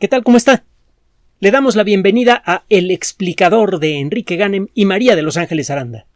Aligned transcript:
¿Qué 0.00 0.08
tal? 0.08 0.24
¿Cómo 0.24 0.36
está? 0.36 0.64
Le 1.38 1.52
damos 1.52 1.76
la 1.76 1.84
bienvenida 1.84 2.42
a 2.44 2.64
El 2.68 2.90
explicador 2.90 3.78
de 3.78 4.00
Enrique 4.00 4.34
Ganem 4.34 4.66
y 4.74 4.86
María 4.86 5.14
de 5.14 5.22
Los 5.22 5.36
Ángeles 5.36 5.70
Aranda. 5.70 6.06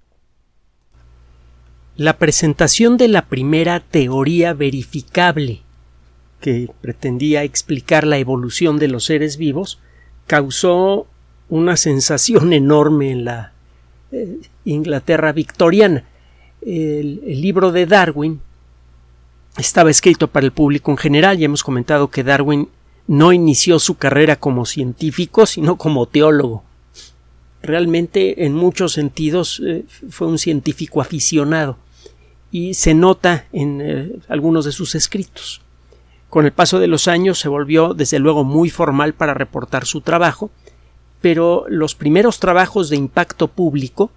La 1.94 2.18
presentación 2.18 2.96
de 2.96 3.06
la 3.06 3.26
primera 3.26 3.78
teoría 3.78 4.52
verificable 4.52 5.62
que 6.40 6.68
pretendía 6.80 7.44
explicar 7.44 8.04
la 8.04 8.18
evolución 8.18 8.80
de 8.80 8.88
los 8.88 9.04
seres 9.04 9.36
vivos 9.36 9.80
causó 10.26 11.06
una 11.48 11.76
sensación 11.76 12.52
enorme 12.52 13.12
en 13.12 13.24
la 13.24 13.52
eh, 14.10 14.40
Inglaterra 14.64 15.32
victoriana. 15.32 16.04
El, 16.62 17.22
el 17.24 17.40
libro 17.40 17.70
de 17.70 17.86
Darwin 17.86 18.40
estaba 19.56 19.90
escrito 19.90 20.26
para 20.26 20.46
el 20.46 20.52
público 20.52 20.90
en 20.90 20.96
general 20.96 21.38
y 21.38 21.44
hemos 21.44 21.62
comentado 21.62 22.10
que 22.10 22.24
Darwin 22.24 22.68
no 23.08 23.32
inició 23.32 23.80
su 23.80 23.96
carrera 23.96 24.36
como 24.36 24.66
científico, 24.66 25.46
sino 25.46 25.76
como 25.76 26.06
teólogo. 26.06 26.62
Realmente, 27.62 28.44
en 28.44 28.54
muchos 28.54 28.92
sentidos, 28.92 29.60
eh, 29.66 29.84
fue 30.10 30.28
un 30.28 30.38
científico 30.38 31.00
aficionado 31.00 31.78
y 32.52 32.74
se 32.74 32.94
nota 32.94 33.46
en 33.52 33.80
eh, 33.82 34.12
algunos 34.28 34.64
de 34.66 34.72
sus 34.72 34.94
escritos. 34.94 35.62
Con 36.28 36.44
el 36.44 36.52
paso 36.52 36.78
de 36.78 36.86
los 36.86 37.08
años 37.08 37.38
se 37.38 37.48
volvió, 37.48 37.94
desde 37.94 38.18
luego, 38.18 38.44
muy 38.44 38.68
formal 38.68 39.14
para 39.14 39.34
reportar 39.34 39.86
su 39.86 40.02
trabajo, 40.02 40.50
pero 41.22 41.64
los 41.68 41.94
primeros 41.94 42.38
trabajos 42.38 42.90
de 42.90 42.96
impacto 42.96 43.48
público 43.48 44.10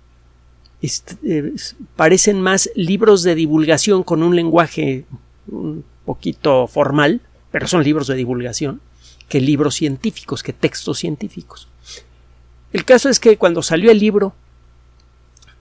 eh, 0.81 1.53
parecen 1.95 2.41
más 2.41 2.69
libros 2.75 3.23
de 3.23 3.35
divulgación 3.35 4.03
con 4.03 4.21
un 4.21 4.35
lenguaje 4.35 5.05
un 5.47 5.85
poquito 6.05 6.67
formal, 6.67 7.21
pero 7.51 7.67
son 7.67 7.83
libros 7.83 8.07
de 8.07 8.15
divulgación, 8.15 8.81
que 9.31 9.39
libros 9.39 9.75
científicos, 9.75 10.43
que 10.43 10.51
textos 10.51 10.99
científicos. 10.99 11.69
El 12.73 12.83
caso 12.83 13.07
es 13.07 13.17
que 13.17 13.37
cuando 13.37 13.63
salió 13.63 13.89
el 13.89 13.97
libro, 13.97 14.33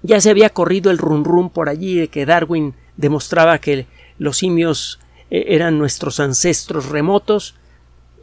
ya 0.03 0.21
se 0.21 0.29
había 0.29 0.51
corrido 0.51 0.91
el 0.91 0.99
run 0.99 1.25
run 1.25 1.51
por 1.51 1.69
allí 1.69 1.95
de 1.95 2.09
que 2.09 2.27
Darwin 2.27 2.75
demostraba 2.97 3.61
que 3.61 3.87
los 4.19 4.39
simios 4.39 4.99
eh, 5.31 5.45
eran 5.51 5.79
nuestros 5.79 6.19
ancestros 6.19 6.89
remotos. 6.89 7.55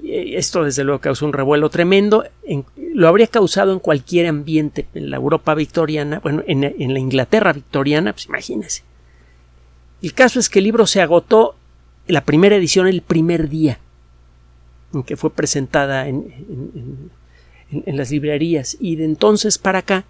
Esto 0.03 0.65
desde 0.65 0.83
luego 0.83 0.99
causó 0.99 1.25
un 1.25 1.31
revuelo 1.31 1.69
tremendo. 1.69 2.25
lo 2.93 3.07
habría 3.07 3.27
causado 3.27 3.71
en 3.71 3.79
cualquier 3.79 4.27
ambiente, 4.27 4.85
en 4.95 5.09
la 5.09 5.15
Europa 5.15 5.55
victoriana, 5.55 6.19
bueno, 6.19 6.43
en, 6.45 6.65
en 6.65 6.93
la 6.93 6.99
Inglaterra 6.99 7.53
victoriana, 7.53 8.11
pues 8.11 8.25
imagínense. 8.25 8.83
El 10.01 10.13
caso 10.13 10.41
es 10.41 10.49
que 10.49 10.59
el 10.59 10.65
libro 10.65 10.85
se 10.87 11.01
agotó 11.01 11.55
la 12.05 12.25
primera 12.25 12.57
edición 12.57 12.85
el 12.85 13.01
primer 13.01 13.47
día 13.47 13.79
que 15.05 15.17
fue 15.17 15.31
presentada 15.31 16.07
en, 16.07 17.11
las 17.85 18.11
librerías 18.11 18.77
y 18.79 18.95
de 18.95 19.03
entonces 19.03 19.57
para 19.57 19.79
acá 19.79 20.05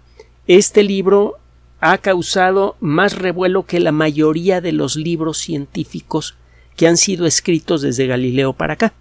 este 0.46 0.84
libro 0.84 1.38
ha 1.80 1.98
causado 1.98 2.76
más 2.80 3.18
revuelo 3.18 3.66
que 3.66 3.80
la 3.80 3.92
mayoría 3.92 4.60
de 4.60 4.72
los 4.72 4.96
libros 4.96 5.38
científicos 5.38 6.36
que 6.76 6.86
han 6.86 6.96
sido 6.96 7.26
escritos 7.26 7.82
desde 7.82 8.06
Galileo 8.06 8.52
para 8.52 8.74
acá. 8.74 8.94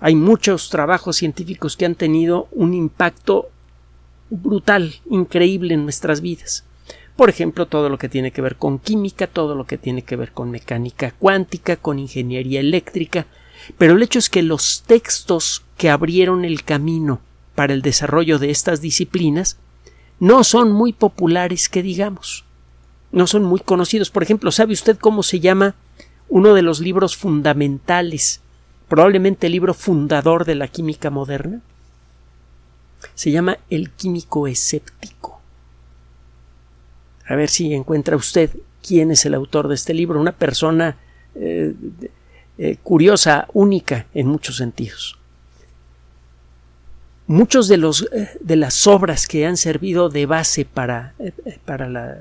Hay 0.00 0.16
muchos 0.16 0.68
trabajos 0.68 1.16
científicos 1.16 1.76
que 1.76 1.86
han 1.86 1.94
tenido 1.94 2.48
un 2.50 2.74
impacto 2.74 3.50
brutal, 4.30 4.94
increíble 5.08 5.74
en 5.74 5.84
nuestras 5.84 6.20
vidas. 6.20 6.64
Por 7.16 7.30
ejemplo, 7.30 7.66
todo 7.66 7.88
lo 7.88 7.98
que 7.98 8.08
tiene 8.08 8.32
que 8.32 8.42
ver 8.42 8.56
con 8.56 8.78
química, 8.78 9.26
todo 9.26 9.54
lo 9.54 9.64
que 9.64 9.78
tiene 9.78 10.02
que 10.02 10.16
ver 10.16 10.32
con 10.32 10.50
mecánica 10.50 11.12
cuántica, 11.12 11.76
con 11.76 11.98
ingeniería 11.98 12.60
eléctrica, 12.60 13.26
pero 13.78 13.94
el 13.94 14.02
hecho 14.02 14.18
es 14.18 14.30
que 14.30 14.42
los 14.42 14.82
textos 14.86 15.64
que 15.76 15.90
abrieron 15.90 16.44
el 16.44 16.64
camino 16.64 17.20
para 17.54 17.72
el 17.72 17.82
desarrollo 17.82 18.38
de 18.38 18.50
estas 18.50 18.80
disciplinas 18.80 19.58
no 20.20 20.44
son 20.44 20.72
muy 20.72 20.92
populares 20.92 21.68
que 21.68 21.82
digamos, 21.82 22.44
no 23.10 23.26
son 23.26 23.44
muy 23.44 23.60
conocidos. 23.60 24.10
Por 24.10 24.22
ejemplo, 24.22 24.50
¿sabe 24.50 24.72
usted 24.72 24.98
cómo 24.98 25.22
se 25.22 25.40
llama 25.40 25.74
uno 26.28 26.54
de 26.54 26.62
los 26.62 26.80
libros 26.80 27.16
fundamentales, 27.16 28.40
probablemente 28.88 29.46
el 29.46 29.52
libro 29.52 29.74
fundador 29.74 30.44
de 30.44 30.54
la 30.54 30.68
química 30.68 31.10
moderna? 31.10 31.60
Se 33.14 33.30
llama 33.30 33.58
El 33.68 33.90
químico 33.90 34.46
escéptico. 34.46 35.40
A 37.26 37.34
ver 37.34 37.48
si 37.48 37.72
encuentra 37.74 38.16
usted 38.16 38.50
quién 38.86 39.10
es 39.10 39.24
el 39.26 39.34
autor 39.34 39.68
de 39.68 39.74
este 39.74 39.94
libro, 39.94 40.20
una 40.20 40.32
persona 40.32 40.96
eh, 41.34 41.74
eh, 42.58 42.76
curiosa, 42.82 43.48
única 43.52 44.06
en 44.14 44.26
muchos 44.26 44.56
sentidos. 44.56 45.18
Muchos 47.26 47.68
de, 47.68 47.76
los, 47.78 48.08
eh, 48.12 48.30
de 48.40 48.56
las 48.56 48.86
obras 48.86 49.26
que 49.26 49.46
han 49.46 49.56
servido 49.56 50.08
de 50.08 50.26
base 50.26 50.64
para, 50.64 51.14
para 51.64 52.20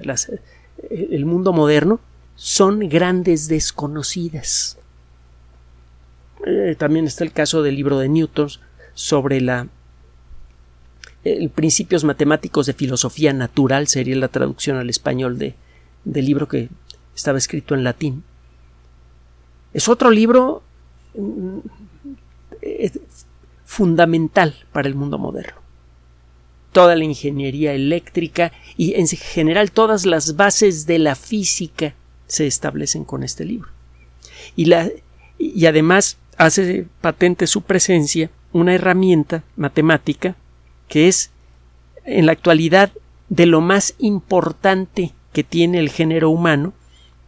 el 0.90 1.26
mundo 1.26 1.54
moderno 1.54 2.00
son 2.36 2.80
grandes 2.88 3.48
desconocidas. 3.48 4.78
también 6.78 7.06
está 7.06 7.24
el 7.24 7.34
caso 7.34 7.62
del 7.62 7.76
libro 7.76 8.00
de 8.00 8.10
Newton 8.10 8.50
sobre 8.94 9.42
la 9.42 9.68
principios 11.54 12.04
matemáticos 12.04 12.66
de 12.66 12.74
filosofía 12.74 13.32
natural 13.32 13.88
sería 13.88 14.16
la 14.16 14.28
traducción 14.28 14.78
al 14.78 14.90
español 14.90 15.38
de, 15.38 15.56
del 16.04 16.26
libro 16.26 16.48
que 16.48 16.70
estaba 17.16 17.38
escrito 17.38 17.76
en 17.76 17.84
latín. 17.84 18.24
Es 19.74 19.90
otro 19.90 20.10
libro 20.10 20.64
mm, 21.16 21.60
fundamental 23.66 24.56
para 24.72 24.88
el 24.88 24.96
mundo 24.96 25.18
moderno. 25.18 25.60
Toda 26.72 26.96
la 26.96 27.04
ingeniería 27.04 27.74
eléctrica 27.74 28.52
y 28.78 28.96
en 28.96 29.08
general 29.08 29.72
todas 29.72 30.06
las 30.06 30.36
bases 30.36 30.86
de 30.86 31.00
la 31.00 31.16
física 31.16 31.96
se 32.28 32.48
establecen 32.48 33.04
con 33.04 33.24
este 33.24 33.46
libro. 33.46 33.70
Y, 34.56 34.66
la, 34.66 34.90
y 35.38 35.66
además 35.66 36.18
hace 36.38 36.88
patente 37.02 37.48
su 37.48 37.62
presencia 37.62 38.30
una 38.54 38.74
herramienta 38.74 39.44
matemática 39.56 40.36
que 40.88 41.08
es 41.08 41.32
en 42.04 42.26
la 42.26 42.32
actualidad 42.34 42.92
de 43.30 43.46
lo 43.46 43.62
más 43.62 43.96
importante 44.00 45.14
que 45.32 45.44
tiene 45.44 45.80
el 45.80 45.90
género 45.90 46.30
humano 46.30 46.74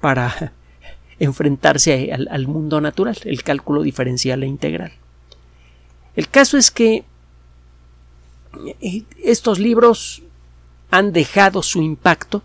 para 0.01 0.51
enfrentarse 1.23 2.11
al, 2.11 2.47
mundo 2.47 2.81
natural, 2.81 3.17
el 3.23 3.44
cálculo 3.44 3.81
diferencial 3.81 4.44
e 4.44 4.47
integral. 4.47 4.94
El 6.16 6.29
caso 6.29 6.57
es 6.57 6.69
que 6.69 7.06
eh, 8.81 9.03
estos 9.23 9.59
libros 9.59 10.22
han 10.91 11.12
dejado 11.13 11.63
su 11.63 11.81
impacto, 11.81 12.44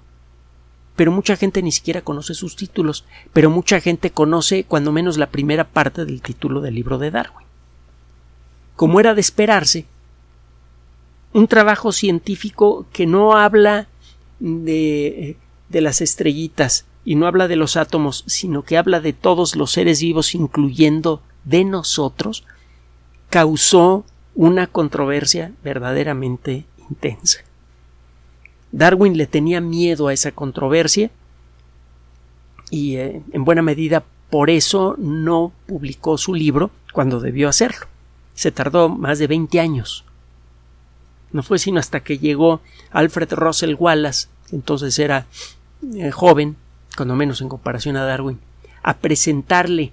pero 0.97 1.13
mucha 1.13 1.37
gente 1.37 1.63
ni 1.63 1.73
siquiera 1.73 2.03
conoce 2.03 2.35
sus 2.35 2.57
títulos, 2.57 3.05
pero 3.33 3.51
mucha 3.51 3.81
gente 3.81 4.11
conoce 4.11 4.65
cuando 4.65 4.93
menos 4.93 5.19
la 5.19 5.31
primera 5.31 5.65
parte 5.65 6.05
del 6.05 6.23
título 6.23 6.61
del 6.61 6.75
libro 6.75 6.99
de 6.99 7.11
Darwin. 7.11 7.47
Como 8.75 9.01
era 9.01 9.15
de 9.15 9.21
esperarse, 9.21 9.87
un 11.33 11.47
trabajo 11.47 11.93
científico 11.93 12.87
que 12.93 13.07
no 13.07 13.37
habla 13.37 13.89
de, 14.41 15.37
de 15.69 15.81
las 15.81 16.01
estrellitas 16.01 16.88
y 17.09 17.15
no 17.15 17.27
habla 17.27 17.49
de 17.49 17.57
los 17.57 17.79
átomos, 17.79 18.23
sino 18.27 18.65
que 18.65 18.77
habla 18.77 19.01
de 19.01 19.15
todos 19.15 19.57
los 19.57 19.73
seres 19.73 20.03
vivos, 20.03 20.35
incluyendo 20.35 21.23
de 21.45 21.65
nosotros, 21.65 22.45
causó 23.31 24.05
una 24.35 24.67
controversia 24.67 25.53
verdaderamente 25.65 26.67
intensa. 26.91 27.41
Darwin 28.73 29.17
le 29.17 29.27
tenía 29.27 29.63
miedo 29.63 30.09
a 30.09 30.13
esa 30.13 30.33
controversia 30.33 31.11
y 32.69 32.97
eh, 32.97 33.23
en 33.33 33.45
buena 33.47 33.63
medida 33.63 34.05
por 34.29 34.51
eso 34.51 34.95
no 34.99 35.53
publicó 35.65 36.19
su 36.19 36.35
libro 36.35 36.71
cuando 36.93 37.21
debió 37.21 37.49
hacerlo. 37.49 37.87
Se 38.35 38.53
tardó 38.53 38.91
más 38.91 39.19
de 39.19 39.29
20 39.29 39.59
años 39.61 40.05
no 41.31 41.43
fue 41.43 41.59
sino 41.59 41.79
hasta 41.79 42.01
que 42.01 42.19
llegó 42.19 42.61
Alfred 42.91 43.33
Russell 43.33 43.75
Wallace, 43.79 44.29
entonces 44.51 44.99
era 44.99 45.27
eh, 45.95 46.11
joven, 46.11 46.57
cuando 46.99 47.15
menos 47.15 47.41
en 47.41 47.49
comparación 47.49 47.97
a 47.97 48.05
Darwin, 48.05 48.41
a 48.83 48.97
presentarle 48.99 49.93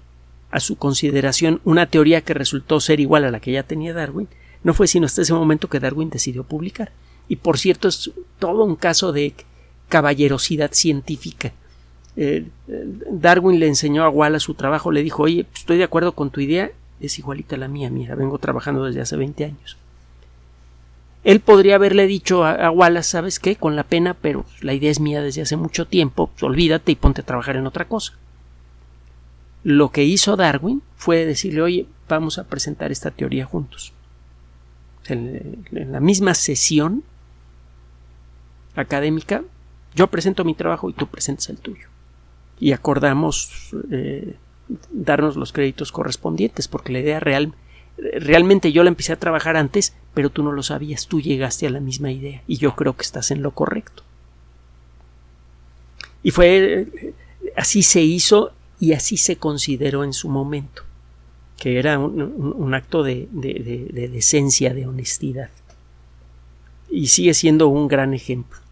a 0.49 0.59
su 0.59 0.75
consideración 0.75 1.61
una 1.63 1.85
teoría 1.85 2.21
que 2.21 2.33
resultó 2.33 2.79
ser 2.79 2.99
igual 2.99 3.25
a 3.25 3.31
la 3.31 3.39
que 3.39 3.51
ya 3.51 3.61
tenía 3.61 3.93
Darwin, 3.93 4.27
no 4.63 4.73
fue 4.73 4.87
sino 4.87 5.05
hasta 5.05 5.21
ese 5.21 5.33
momento 5.33 5.69
que 5.69 5.79
Darwin 5.79 6.09
decidió 6.09 6.43
publicar. 6.43 6.91
Y 7.27 7.35
por 7.35 7.59
cierto, 7.59 7.87
es 7.87 8.11
todo 8.39 8.63
un 8.63 8.75
caso 8.75 9.11
de 9.11 9.35
caballerosidad 9.87 10.71
científica. 10.71 11.53
Eh, 12.17 12.47
Darwin 13.11 13.59
le 13.59 13.67
enseñó 13.67 14.03
a 14.03 14.09
Wallace 14.09 14.45
su 14.45 14.55
trabajo, 14.55 14.91
le 14.91 15.03
dijo, 15.03 15.21
oye, 15.21 15.45
estoy 15.53 15.77
de 15.77 15.83
acuerdo 15.83 16.13
con 16.13 16.31
tu 16.31 16.41
idea, 16.41 16.71
es 16.99 17.19
igualita 17.19 17.55
a 17.55 17.59
la 17.59 17.67
mía, 17.67 17.91
mira, 17.91 18.15
vengo 18.15 18.39
trabajando 18.39 18.85
desde 18.85 19.01
hace 19.01 19.15
20 19.15 19.45
años. 19.45 19.77
Él 21.25 21.39
podría 21.39 21.75
haberle 21.75 22.05
dicho 22.05 22.45
a, 22.45 22.69
Wallace, 22.69 23.09
¿sabes 23.09 23.39
qué? 23.39 23.55
Con 23.55 23.75
la 23.75 23.83
pena, 23.83 24.13
pero 24.13 24.45
la 24.61 24.73
idea 24.73 24.91
es 24.91 24.99
mía 24.99 25.23
desde 25.23 25.41
hace 25.41 25.57
mucho 25.57 25.87
tiempo, 25.87 26.27
pues 26.27 26.43
olvídate 26.43 26.91
y 26.91 26.95
ponte 26.95 27.21
a 27.21 27.25
trabajar 27.25 27.55
en 27.55 27.65
otra 27.65 27.87
cosa. 27.87 28.13
Lo 29.63 29.89
que 29.89 30.03
hizo 30.03 30.35
Darwin 30.35 30.83
fue 30.95 31.25
decirle, 31.25 31.63
oye, 31.63 31.87
vamos 32.07 32.37
a 32.37 32.43
presentar 32.43 32.91
esta 32.91 33.09
teoría 33.09 33.43
juntos. 33.43 33.91
En, 35.07 35.65
la 35.71 35.99
misma 35.99 36.35
sesión 36.35 37.03
académica, 38.75 39.43
yo 39.95 40.05
presento 40.05 40.43
mi 40.43 40.53
trabajo 40.53 40.91
y 40.91 40.93
tú 40.93 41.07
presentas 41.07 41.49
el 41.49 41.57
tuyo. 41.57 41.87
Y 42.59 42.71
acordamos 42.71 43.73
eh, 43.89 44.35
darnos 44.91 45.37
los 45.37 45.51
créditos 45.51 45.91
correspondientes, 45.91 46.67
porque 46.67 46.93
la 46.93 46.99
idea 46.99 47.19
real, 47.19 47.55
realmente 47.97 48.71
yo 48.71 48.83
la 48.83 48.89
empecé 48.89 49.13
a 49.13 49.19
trabajar 49.19 49.57
antes, 49.57 49.93
pero 50.13 50.29
tú 50.29 50.43
no 50.43 50.51
lo 50.51 50.63
sabías, 50.63 51.07
tú 51.07 51.21
llegaste 51.21 51.67
a 51.67 51.69
la 51.69 51.79
misma 51.79 52.11
idea 52.11 52.41
y 52.47 52.57
yo 52.57 52.75
creo 52.75 52.95
que 52.95 53.03
estás 53.03 53.31
en 53.31 53.41
lo 53.41 53.51
correcto. 53.51 54.03
Y 56.23 56.31
fue 56.31 56.87
así 57.55 57.83
se 57.83 58.01
hizo 58.01 58.51
y 58.79 58.93
así 58.93 59.17
se 59.17 59.37
consideró 59.37 60.03
en 60.03 60.13
su 60.13 60.29
momento, 60.29 60.83
que 61.57 61.79
era 61.79 61.99
un, 61.99 62.73
acto 62.73 63.03
de, 63.03 63.27
de 63.31 64.09
decencia, 64.09 64.73
de 64.73 64.87
honestidad. 64.87 65.49
Y 66.89 67.07
sigue 67.07 67.33
siendo 67.33 67.67
un 67.67 67.87
gran 67.87 68.13
ejemplo 68.13 68.64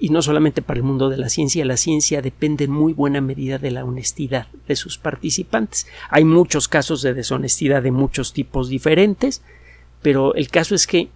y 0.00 0.08
no 0.08 0.22
solamente 0.22 0.62
para 0.62 0.78
el 0.78 0.82
mundo 0.82 1.10
de 1.10 1.18
la 1.18 1.28
ciencia, 1.28 1.62
la 1.66 1.76
ciencia 1.76 2.22
depende 2.22 2.64
en 2.64 2.70
muy 2.70 2.94
buena 2.94 3.20
medida 3.20 3.58
de 3.58 3.70
la 3.70 3.84
honestidad 3.84 4.46
de 4.66 4.74
sus 4.74 4.96
participantes. 4.96 5.86
Hay 6.08 6.24
muchos 6.24 6.68
casos 6.68 7.02
de 7.02 7.12
deshonestidad 7.12 7.82
de 7.82 7.90
muchos 7.90 8.32
tipos 8.32 8.70
diferentes, 8.70 9.42
pero 10.00 10.34
el 10.34 10.48
caso 10.48 10.74
es 10.74 10.86
que 10.86 11.10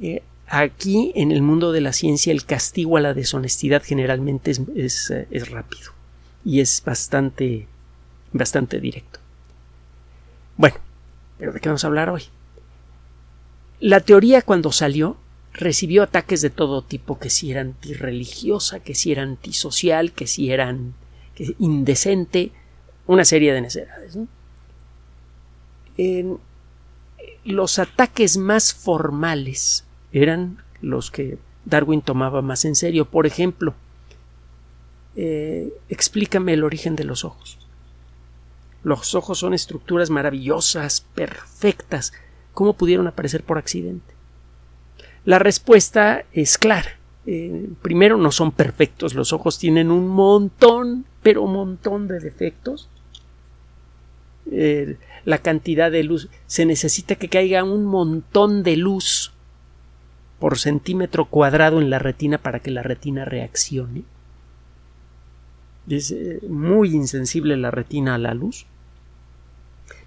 eh, 0.00 0.22
aquí 0.46 1.10
en 1.16 1.32
el 1.32 1.42
mundo 1.42 1.72
de 1.72 1.80
la 1.80 1.92
ciencia 1.92 2.32
el 2.32 2.44
castigo 2.44 2.96
a 2.96 3.00
la 3.00 3.12
deshonestidad 3.12 3.82
generalmente 3.82 4.52
es, 4.76 5.10
eh, 5.10 5.26
es 5.32 5.50
rápido 5.50 5.90
y 6.44 6.60
es 6.60 6.80
bastante, 6.86 7.66
bastante 8.32 8.78
directo. 8.78 9.18
Bueno, 10.56 10.76
pero 11.38 11.52
¿de 11.52 11.58
qué 11.58 11.68
vamos 11.68 11.82
a 11.82 11.88
hablar 11.88 12.08
hoy? 12.08 12.22
La 13.80 13.98
teoría 13.98 14.42
cuando 14.42 14.70
salió 14.70 15.16
recibió 15.52 16.02
ataques 16.02 16.40
de 16.40 16.50
todo 16.50 16.82
tipo, 16.82 17.18
que 17.18 17.30
si 17.30 17.50
era 17.50 17.60
antirreligiosa, 17.60 18.80
que 18.80 18.94
si 18.94 19.12
era 19.12 19.22
antisocial, 19.22 20.12
que 20.12 20.26
si 20.26 20.50
eran 20.50 20.94
indecente, 21.58 22.52
una 23.06 23.24
serie 23.24 23.52
de 23.52 23.60
necedades. 23.60 24.18
los 27.44 27.78
ataques 27.78 28.36
más 28.36 28.72
formales 28.72 29.84
eran 30.12 30.62
los 30.80 31.10
que 31.10 31.38
Darwin 31.64 32.00
tomaba 32.00 32.42
más 32.42 32.64
en 32.64 32.74
serio. 32.74 33.06
Por 33.06 33.26
ejemplo, 33.26 33.74
eh, 35.16 35.72
explícame 35.88 36.54
el 36.54 36.64
origen 36.64 36.96
de 36.96 37.04
los 37.04 37.24
ojos. 37.24 37.58
Los 38.84 39.14
ojos 39.14 39.38
son 39.38 39.54
estructuras 39.54 40.10
maravillosas, 40.10 41.06
perfectas. 41.14 42.12
¿Cómo 42.52 42.74
pudieron 42.74 43.06
aparecer 43.06 43.44
por 43.44 43.58
accidente? 43.58 44.12
La 45.24 45.38
respuesta 45.38 46.24
es 46.32 46.58
clara. 46.58 46.98
Eh, 47.26 47.68
primero, 47.82 48.16
no 48.16 48.32
son 48.32 48.52
perfectos. 48.52 49.14
Los 49.14 49.32
ojos 49.32 49.58
tienen 49.58 49.90
un 49.90 50.08
montón, 50.08 51.04
pero 51.22 51.42
un 51.42 51.52
montón 51.52 52.08
de 52.08 52.20
defectos. 52.20 52.88
La 55.24 55.38
cantidad 55.38 55.90
de 55.90 56.02
luz. 56.02 56.28
Se 56.46 56.66
necesita 56.66 57.14
que 57.14 57.28
caiga 57.28 57.62
un 57.62 57.84
montón 57.84 58.62
de 58.64 58.76
luz 58.76 59.32
por 60.42 60.58
centímetro 60.58 61.26
cuadrado 61.26 61.80
en 61.80 61.88
la 61.88 62.00
retina 62.00 62.36
para 62.36 62.58
que 62.58 62.72
la 62.72 62.82
retina 62.82 63.24
reaccione. 63.24 64.02
Es 65.88 66.10
eh, 66.10 66.40
muy 66.48 66.96
insensible 66.96 67.56
la 67.56 67.70
retina 67.70 68.16
a 68.16 68.18
la 68.18 68.34
luz. 68.34 68.66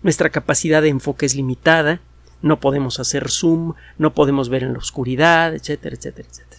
Nuestra 0.03 0.29
capacidad 0.31 0.81
de 0.81 0.89
enfoque 0.89 1.25
es 1.25 1.35
limitada 1.35 2.01
no 2.41 2.59
podemos 2.59 2.99
hacer 2.99 3.29
zoom, 3.29 3.73
no 3.97 4.13
podemos 4.13 4.49
ver 4.49 4.63
en 4.63 4.73
la 4.73 4.79
oscuridad, 4.79 5.53
etcétera, 5.55 5.95
etcétera, 5.95 6.27
etcétera. 6.29 6.55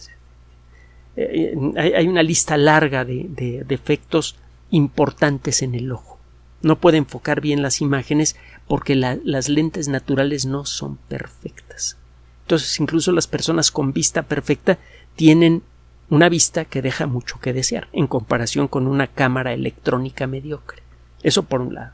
Eh, 1.17 1.55
eh, 1.75 1.93
hay, 1.95 2.07
una 2.07 2.21
lista 2.21 2.57
larga 2.57 3.03
de, 3.03 3.63
defectos 3.67 4.35
importantes 4.69 5.61
en 5.61 5.75
el 5.75 5.91
ojo. 5.91 6.19
No 6.61 6.79
puede 6.79 6.97
enfocar 6.97 7.41
bien 7.41 7.61
las 7.61 7.81
imágenes 7.81 8.35
porque 8.67 8.95
las 8.95 9.49
lentes 9.49 9.87
naturales 9.87 10.45
no 10.45 10.65
son 10.65 10.97
perfectas. 11.07 11.97
Entonces, 12.43 12.79
incluso 12.79 13.11
las 13.11 13.27
personas 13.27 13.71
con 13.71 13.93
vista 13.93 14.23
perfecta 14.23 14.77
tienen 15.15 15.63
una 16.09 16.29
vista 16.29 16.65
que 16.65 16.81
deja 16.81 17.05
mucho 17.05 17.39
que 17.39 17.53
desear 17.53 17.87
en 17.91 18.07
comparación 18.07 18.67
con 18.67 18.87
una 18.87 19.07
cámara 19.07 19.53
electrónica 19.53 20.27
mediocre. 20.27 20.81
Eso 21.23 21.43
por 21.43 21.61
un 21.61 21.73
lado. 21.73 21.91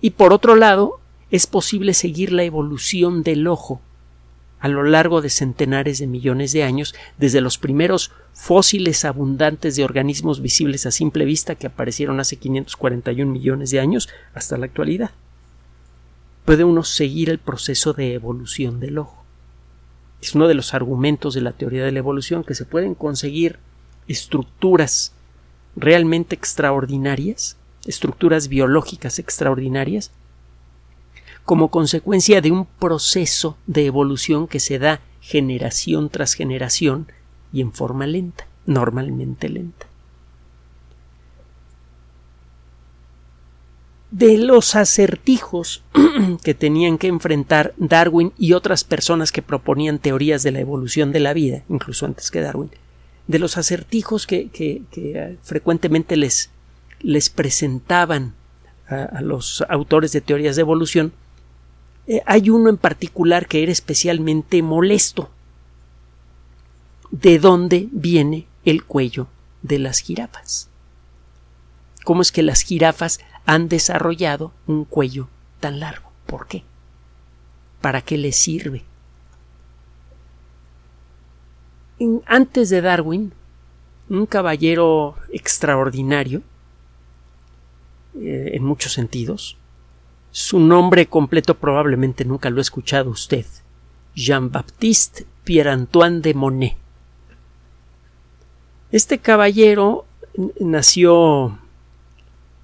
Y 0.00 0.10
por 0.10 0.32
otro 0.32 0.54
lado, 0.54 0.99
es 1.30 1.46
posible 1.46 1.94
seguir 1.94 2.32
la 2.32 2.44
evolución 2.44 3.22
del 3.22 3.46
ojo 3.46 3.80
a 4.60 4.68
lo 4.68 4.84
largo 4.84 5.22
de 5.22 5.30
centenares 5.30 5.98
de 5.98 6.06
millones 6.06 6.52
de 6.52 6.62
años, 6.62 6.94
desde 7.16 7.40
los 7.40 7.56
primeros 7.56 8.12
fósiles 8.34 9.06
abundantes 9.06 9.74
de 9.74 9.84
organismos 9.84 10.42
visibles 10.42 10.84
a 10.84 10.90
simple 10.90 11.24
vista 11.24 11.54
que 11.54 11.66
aparecieron 11.66 12.20
hace 12.20 12.36
541 12.36 13.32
millones 13.32 13.70
de 13.70 13.80
años 13.80 14.10
hasta 14.34 14.58
la 14.58 14.66
actualidad. 14.66 15.12
Puede 16.44 16.64
uno 16.64 16.84
seguir 16.84 17.30
el 17.30 17.38
proceso 17.38 17.94
de 17.94 18.12
evolución 18.12 18.80
del 18.80 18.98
ojo. 18.98 19.24
Es 20.20 20.34
uno 20.34 20.46
de 20.46 20.54
los 20.54 20.74
argumentos 20.74 21.32
de 21.32 21.40
la 21.40 21.52
teoría 21.52 21.84
de 21.84 21.92
la 21.92 21.98
evolución 21.98 22.44
que 22.44 22.54
se 22.54 22.66
pueden 22.66 22.94
conseguir 22.94 23.58
estructuras 24.08 25.14
realmente 25.74 26.34
extraordinarias, 26.34 27.56
estructuras 27.86 28.48
biológicas 28.48 29.18
extraordinarias, 29.18 30.10
como 31.50 31.72
consecuencia 31.72 32.40
de 32.40 32.52
un 32.52 32.64
proceso 32.64 33.56
de 33.66 33.84
evolución 33.84 34.46
que 34.46 34.60
se 34.60 34.78
da 34.78 35.00
generación 35.20 36.08
tras 36.08 36.34
generación 36.34 37.08
y 37.52 37.60
en 37.60 37.72
forma 37.72 38.06
lenta, 38.06 38.46
normalmente 38.66 39.48
lenta. 39.48 39.88
De 44.12 44.38
los 44.38 44.76
acertijos 44.76 45.82
que 46.44 46.54
tenían 46.54 46.98
que 46.98 47.08
enfrentar 47.08 47.74
Darwin 47.78 48.32
y 48.38 48.52
otras 48.52 48.84
personas 48.84 49.32
que 49.32 49.42
proponían 49.42 49.98
teorías 49.98 50.44
de 50.44 50.52
la 50.52 50.60
evolución 50.60 51.10
de 51.10 51.18
la 51.18 51.32
vida, 51.32 51.64
incluso 51.68 52.06
antes 52.06 52.30
que 52.30 52.42
Darwin, 52.42 52.70
de 53.26 53.40
los 53.40 53.56
acertijos 53.56 54.28
que, 54.28 55.36
frecuentemente 55.42 56.16
les, 56.16 56.50
les 57.00 57.28
presentaban 57.28 58.34
a 58.86 59.20
los 59.20 59.64
autores 59.68 60.12
de 60.12 60.20
teorías 60.20 60.54
de 60.54 60.62
evolución, 60.62 61.12
eh, 62.06 62.22
hay 62.26 62.50
uno 62.50 62.70
en 62.70 62.76
particular 62.76 63.46
que 63.46 63.62
era 63.62 63.72
especialmente 63.72 64.62
molesto. 64.62 65.30
¿De 67.10 67.38
dónde 67.38 67.88
viene 67.92 68.46
el 68.64 68.84
cuello 68.84 69.26
de 69.62 69.78
las 69.78 70.00
jirafas? 70.00 70.68
¿Cómo 72.04 72.22
es 72.22 72.32
que 72.32 72.42
las 72.42 72.62
jirafas 72.62 73.20
han 73.46 73.68
desarrollado 73.68 74.52
un 74.66 74.84
cuello 74.84 75.28
tan 75.60 75.80
largo? 75.80 76.10
¿Por 76.26 76.46
qué? 76.46 76.64
¿Para 77.80 78.02
qué 78.02 78.16
les 78.16 78.36
sirve? 78.36 78.84
Antes 82.24 82.70
de 82.70 82.80
Darwin, 82.80 83.32
un 84.08 84.24
caballero 84.24 85.16
extraordinario, 85.30 86.42
eh, 88.18 88.52
en 88.54 88.64
muchos 88.64 88.94
sentidos, 88.94 89.56
su 90.30 90.60
nombre 90.60 91.06
completo 91.06 91.54
probablemente 91.54 92.24
nunca 92.24 92.50
lo 92.50 92.58
ha 92.58 92.62
escuchado 92.62 93.10
usted. 93.10 93.46
Jean-Baptiste 94.14 95.26
Pierre-Antoine 95.44 96.20
de 96.20 96.34
Monet. 96.34 96.76
Este 98.92 99.18
caballero 99.18 100.04
nació 100.60 101.58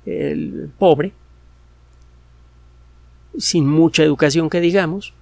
el 0.04 0.70
pobre, 0.78 1.12
sin 3.38 3.68
mucha 3.68 4.02
educación 4.02 4.50
que 4.50 4.60
digamos, 4.60 5.12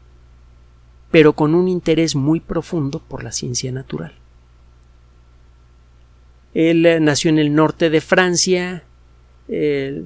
pero 1.10 1.34
con 1.34 1.54
un 1.54 1.68
interés 1.68 2.14
muy 2.14 2.40
profundo 2.40 3.00
por 3.00 3.22
la 3.22 3.32
ciencia 3.32 3.70
natural. 3.70 4.14
Él 6.54 7.04
nació 7.04 7.30
en 7.30 7.38
el 7.38 7.54
norte 7.54 7.90
de 7.90 8.00
Francia, 8.00 8.84
eh, 9.48 10.04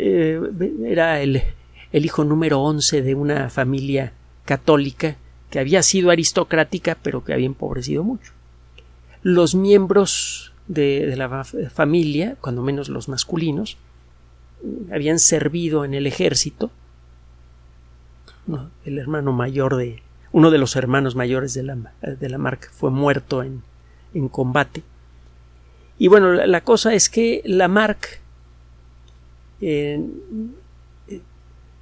era 0.00 1.20
el, 1.20 1.42
hijo 1.92 2.24
número 2.24 2.60
once 2.60 3.02
de 3.02 3.14
una 3.14 3.50
familia 3.50 4.12
católica 4.44 5.16
que 5.50 5.58
había 5.58 5.82
sido 5.82 6.10
aristocrática 6.10 6.96
pero 7.02 7.24
que 7.24 7.32
había 7.32 7.46
empobrecido 7.46 8.04
mucho. 8.04 8.32
Los 9.22 9.54
miembros 9.54 10.52
de, 10.66 11.14
la 11.16 11.44
familia, 11.44 12.36
cuando 12.40 12.62
menos 12.62 12.88
los 12.88 13.08
masculinos, 13.08 13.76
habían 14.92 15.18
servido 15.18 15.84
en 15.84 15.94
el 15.94 16.06
ejército. 16.06 16.70
El 18.84 18.98
hermano 18.98 19.32
mayor 19.32 19.76
de 19.76 20.02
uno 20.32 20.50
de 20.50 20.58
los 20.58 20.76
hermanos 20.76 21.16
mayores 21.16 21.54
de 21.54 21.62
la, 21.64 21.76
de 22.02 22.28
la 22.28 22.38
marca 22.38 22.68
fue 22.72 22.90
muerto 22.90 23.42
en, 23.42 23.62
en 24.14 24.28
combate. 24.28 24.82
Y 25.98 26.08
bueno, 26.08 26.32
la, 26.32 26.46
la, 26.46 26.62
cosa 26.62 26.94
es 26.94 27.10
que 27.10 27.42
la 27.44 27.68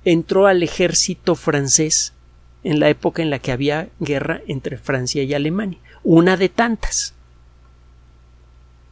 Entró 0.04 0.47
al 0.47 0.62
ejército 0.62 1.35
francés 1.35 2.12
en 2.64 2.80
la 2.80 2.88
época 2.88 3.23
en 3.23 3.30
la 3.30 3.38
que 3.38 3.52
había 3.52 3.88
guerra 4.00 4.42
entre 4.47 4.78
Francia 4.78 5.23
y 5.23 5.35
Alemania, 5.35 5.78
una 6.02 6.37
de 6.37 6.49
tantas. 6.49 7.14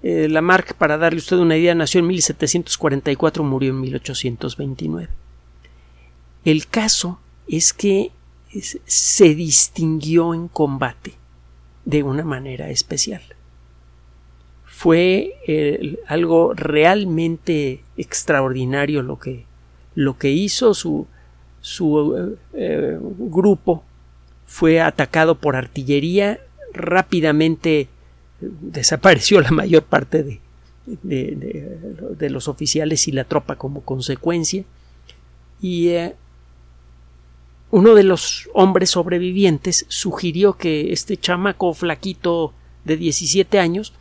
Eh, 0.02 0.28
Lamarck, 0.28 0.74
para 0.74 0.98
darle 0.98 1.18
usted 1.18 1.36
una 1.36 1.56
idea, 1.56 1.74
nació 1.74 2.00
en 2.00 2.06
1744, 2.06 3.42
murió 3.42 3.70
en 3.70 3.80
1829. 3.80 5.08
El 6.44 6.66
caso 6.68 7.18
es 7.48 7.72
que 7.72 8.12
se 8.86 9.34
distinguió 9.34 10.32
en 10.32 10.48
combate 10.48 11.14
de 11.84 12.02
una 12.02 12.24
manera 12.24 12.70
especial. 12.70 13.22
Fue 14.76 15.38
eh, 15.46 15.96
algo 16.06 16.52
realmente 16.52 17.82
extraordinario 17.96 19.00
lo 19.00 19.18
que, 19.18 19.46
lo 19.94 20.18
que 20.18 20.32
hizo 20.32 20.74
su, 20.74 21.06
su 21.62 22.36
eh, 22.52 22.98
grupo. 23.00 23.84
Fue 24.44 24.82
atacado 24.82 25.36
por 25.36 25.56
artillería, 25.56 26.40
rápidamente 26.74 27.88
desapareció 28.38 29.40
la 29.40 29.50
mayor 29.50 29.82
parte 29.82 30.22
de, 30.22 30.40
de, 30.84 32.28
los 32.28 32.46
oficiales 32.46 33.08
y 33.08 33.12
la 33.12 33.24
tropa 33.24 33.56
como 33.56 33.80
consecuencia. 33.80 34.62
Y 35.58 35.88
eh, 35.88 36.14
uno 37.70 37.94
de 37.94 38.02
los 38.02 38.50
hombres 38.52 38.90
sobrevivientes 38.90 39.86
sugirió 39.88 40.58
que 40.58 40.92
este 40.92 41.16
chamaco 41.16 41.72
flaquito 41.72 42.52
de 42.84 42.98
17 42.98 43.58
años, 43.58 43.94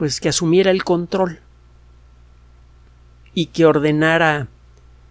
pues 0.00 0.18
que 0.18 0.30
asumiera 0.30 0.70
el 0.70 0.82
control 0.82 1.40
y 3.34 3.46
que 3.48 3.66
ordenara 3.66 4.48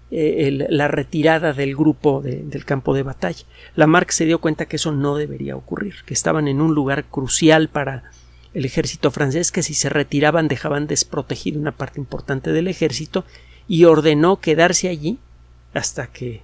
eh, 0.09 0.65
la 0.67 0.87
retirada 0.87 1.53
del 1.53 1.75
grupo 1.75 2.23
del 2.23 2.65
campo 2.65 2.95
de 2.95 3.03
batalla. 3.03 3.45
Lamarck 3.75 4.09
se 4.09 4.25
dio 4.25 4.41
cuenta 4.41 4.65
que 4.65 4.77
eso 4.77 4.91
no 4.91 5.15
debería 5.15 5.55
ocurrir, 5.55 5.97
que 6.07 6.15
estaban 6.15 6.47
en 6.47 6.59
un 6.59 6.73
lugar 6.73 7.05
crucial 7.05 7.69
para 7.69 8.09
el 8.55 8.65
ejército 8.65 9.11
francés 9.11 9.51
que 9.51 9.61
si 9.61 9.75
se 9.75 9.89
retiraban 9.89 10.47
dejaban 10.47 10.87
desprotegido 10.87 11.61
una 11.61 11.73
parte 11.73 11.99
importante 11.99 12.51
del 12.51 12.67
ejército 12.67 13.25
y 13.67 13.83
ordenó 13.83 14.39
quedarse 14.39 14.89
allí 14.89 15.19
hasta 15.75 16.07
que 16.07 16.41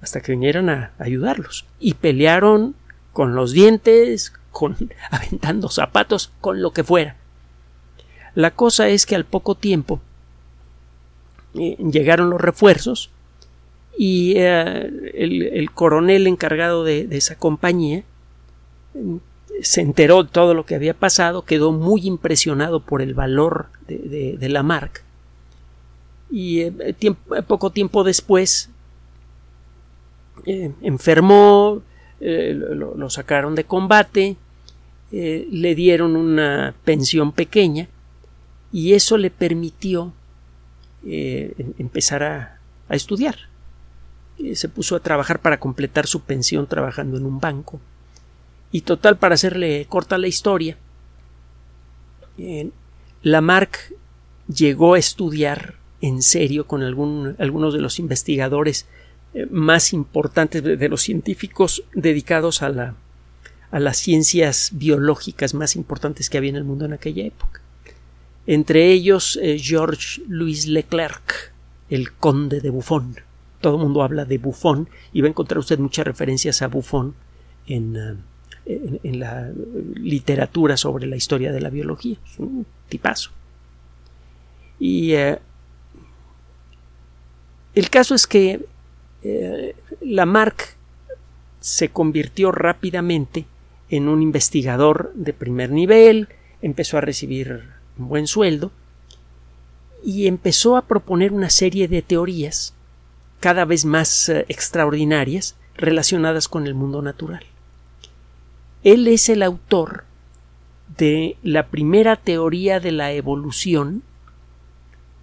hasta 0.00 0.20
que 0.20 0.30
vinieran 0.30 0.70
a 0.70 0.92
ayudarlos 1.00 1.66
y 1.80 1.94
pelearon 1.94 2.76
con 3.12 3.34
los 3.34 3.50
dientes, 3.50 4.32
con 4.52 4.76
aventando 5.10 5.68
zapatos, 5.68 6.30
con 6.40 6.62
lo 6.62 6.70
que 6.70 6.84
fuera. 6.84 7.17
La 8.38 8.52
cosa 8.52 8.88
es 8.88 9.04
que 9.04 9.16
al 9.16 9.24
poco 9.24 9.56
tiempo 9.56 9.98
eh, 11.54 11.76
llegaron 11.90 12.30
los 12.30 12.40
refuerzos 12.40 13.10
y 13.96 14.34
eh, 14.36 15.10
el, 15.12 15.68
coronel 15.72 16.28
encargado 16.28 16.84
de, 16.84 17.08
esa 17.10 17.36
compañía 17.36 18.04
se 19.60 19.80
enteró 19.80 20.22
de 20.22 20.30
todo 20.30 20.54
lo 20.54 20.64
que 20.64 20.76
había 20.76 20.94
pasado, 20.94 21.42
quedó 21.42 21.72
muy 21.72 22.06
impresionado 22.06 22.78
por 22.78 23.02
el 23.02 23.12
valor 23.12 23.70
de, 23.88 24.48
la 24.48 24.62
marca. 24.62 25.02
Y 26.30 26.60
eh, 26.60 26.94
poco 27.44 27.70
tiempo 27.70 28.04
después 28.04 28.70
enfermó, 30.46 31.82
lo, 32.20 33.10
sacaron 33.10 33.56
de 33.56 33.64
combate, 33.64 34.36
le 35.10 35.74
dieron 35.74 36.14
una 36.14 36.72
pensión 36.84 37.32
pequeña 37.32 37.88
y 38.72 38.94
eso 38.94 39.16
le 39.16 39.30
permitió 39.30 40.12
empezar 41.04 42.22
a, 42.22 42.54
estudiar. 42.90 43.36
se 44.54 44.68
puso 44.68 44.96
a 44.96 45.00
trabajar 45.00 45.40
para 45.40 45.60
completar 45.60 46.06
su 46.06 46.22
pensión 46.22 46.66
trabajando 46.66 47.16
en 47.18 47.26
un 47.26 47.38
banco 47.38 47.80
y 48.70 48.82
total, 48.82 49.16
para 49.16 49.34
hacerle 49.34 49.86
corta 49.88 50.18
la 50.18 50.28
historia, 50.28 50.76
Lamarck 53.22 53.94
llegó 54.46 54.94
a 54.94 54.98
estudiar 54.98 55.74
en 56.00 56.22
serio 56.22 56.66
con 56.66 56.82
algunos 56.82 57.74
de 57.74 57.80
los 57.80 57.98
investigadores 57.98 58.86
eh, 59.34 59.46
más 59.50 59.92
importantes 59.92 60.62
de, 60.62 60.88
los 60.88 61.02
científicos 61.02 61.82
dedicados 61.92 62.62
a, 62.62 62.68
la, 62.68 62.94
a 63.70 63.80
las 63.80 63.96
ciencias 63.96 64.70
biológicas 64.72 65.54
más 65.54 65.74
importantes 65.74 66.30
que 66.30 66.38
había 66.38 66.50
en 66.50 66.56
el 66.56 66.64
mundo 66.64 66.84
en 66.84 66.92
aquella 66.92 67.24
época. 67.24 67.60
Entre 68.48 68.90
ellos 68.90 69.38
eh, 69.42 69.58
Georges 69.58 70.22
Louis 70.26 70.66
Leclerc, 70.66 71.52
el 71.90 72.12
conde 72.12 72.62
de 72.62 72.70
Buffon. 72.70 73.16
Todo 73.60 73.76
el 73.76 73.82
mundo 73.82 74.02
habla 74.02 74.24
de 74.24 74.38
Buffon 74.38 74.88
y 75.12 75.20
va 75.20 75.26
a 75.26 75.30
encontrar 75.30 75.58
usted 75.58 75.78
muchas 75.78 76.06
referencias 76.06 76.62
a 76.62 76.68
Buffon 76.68 77.14
en, 77.66 78.24
eh, 78.64 79.00
la 79.04 79.50
literatura 79.96 80.78
sobre 80.78 81.06
la 81.06 81.16
historia 81.16 81.52
de 81.52 81.60
la 81.60 81.68
biología. 81.68 82.16
Es 82.24 82.38
un 82.38 82.64
tipazo. 82.88 83.32
Y 84.78 85.12
eh, 85.12 85.38
el 87.74 87.90
caso 87.90 88.14
es 88.14 88.26
que 88.26 88.64
eh, 89.24 89.76
Lamarck 90.00 90.74
se 91.60 91.90
convirtió 91.90 92.50
rápidamente 92.50 93.44
en 93.90 94.08
un 94.08 94.22
investigador 94.22 95.12
de 95.14 95.34
primer 95.34 95.70
nivel, 95.70 96.28
empezó 96.62 96.96
a 96.96 97.02
recibir 97.02 97.77
un 97.98 98.08
buen 98.08 98.26
sueldo 98.26 98.70
y 100.04 100.26
empezó 100.26 100.76
a 100.76 100.82
proponer 100.82 101.32
una 101.32 101.50
serie 101.50 101.88
de 101.88 102.02
teorías 102.02 102.74
cada 103.40 103.64
vez 103.64 103.84
más 103.84 104.28
eh, 104.28 104.44
extraordinarias 104.48 105.56
relacionadas 105.76 106.48
con 106.48 106.66
el 106.66 106.74
mundo 106.74 107.02
natural. 107.02 107.44
Él 108.84 109.06
es 109.08 109.28
el 109.28 109.42
autor 109.42 110.04
de 110.96 111.36
la 111.42 111.68
primera 111.68 112.16
teoría 112.16 112.80
de 112.80 112.92
la 112.92 113.12
evolución 113.12 114.02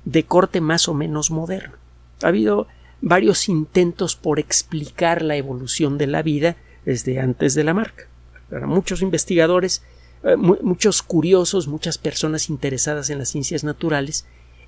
de 0.05 0.23
corte 0.23 0.61
más 0.61 0.87
o 0.87 0.93
menos 0.93 1.31
moderno. 1.31 1.75
Ha 2.21 2.27
habido 2.27 2.67
varios 3.01 3.49
intentos 3.49 4.15
por 4.15 4.39
explicar 4.39 5.21
la 5.21 5.35
evolución 5.35 5.97
de 5.97 6.07
la 6.07 6.21
vida 6.21 6.55
desde 6.85 7.19
antes 7.19 7.55
de 7.55 7.63
la 7.63 7.73
marca. 7.73 8.07
Para 8.49 8.67
muchos 8.67 9.01
investigadores, 9.01 9.83
eh, 10.25 10.35
muchos 10.35 11.01
curiosos, 11.01 11.67
muchas 11.67 11.97
personas 11.97 12.49
interesadas 12.49 13.09
en 13.09 13.19
las 13.19 13.29
ciencias 13.29 13.63
naturales, 13.63 14.25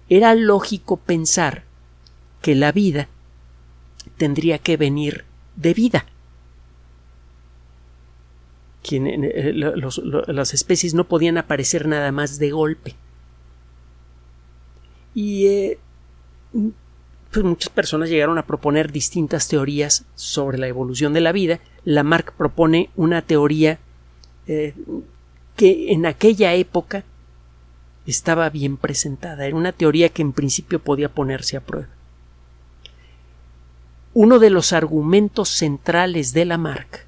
era 0.09 0.33
lógico 0.35 0.97
pensar 0.97 1.63
que 2.41 2.55
la 2.55 2.71
vida 2.71 3.09
tendría 4.17 4.59
que 4.59 4.77
venir 4.77 5.25
de 5.55 5.73
vida, 5.73 6.05
eh, 8.91 9.53
las 9.53 10.53
especies 10.53 10.93
no 10.93 11.05
podían 11.05 11.37
aparecer 11.37 11.87
nada 11.87 12.11
más 12.11 12.39
de 12.39 12.51
golpe. 12.51 12.95
Y 15.13 15.47
eh, 15.47 15.79
pues 17.31 17.45
muchas 17.45 17.69
personas 17.69 18.09
llegaron 18.09 18.37
a 18.37 18.45
proponer 18.45 18.91
distintas 18.91 19.47
teorías 19.47 20.05
sobre 20.15 20.57
la 20.57 20.67
evolución 20.67 21.13
de 21.13 21.21
la 21.21 21.31
vida. 21.31 21.59
Lamarck 21.83 22.33
propone 22.33 22.89
una 22.95 23.21
teoría 23.21 23.79
eh, 24.47 24.73
que 25.57 25.91
en 25.91 26.05
aquella 26.05 26.53
época 26.53 27.03
estaba 28.05 28.49
bien 28.49 28.77
presentada. 28.77 29.45
Era 29.45 29.55
una 29.57 29.73
teoría 29.73 30.07
que 30.07 30.21
en 30.21 30.31
principio 30.31 30.79
podía 30.79 31.09
ponerse 31.09 31.57
a 31.57 31.61
prueba. 31.61 31.89
Uno 34.13 34.39
de 34.39 34.49
los 34.49 34.71
argumentos 34.71 35.49
centrales 35.49 36.33
de 36.33 36.45
Lamarck 36.45 37.05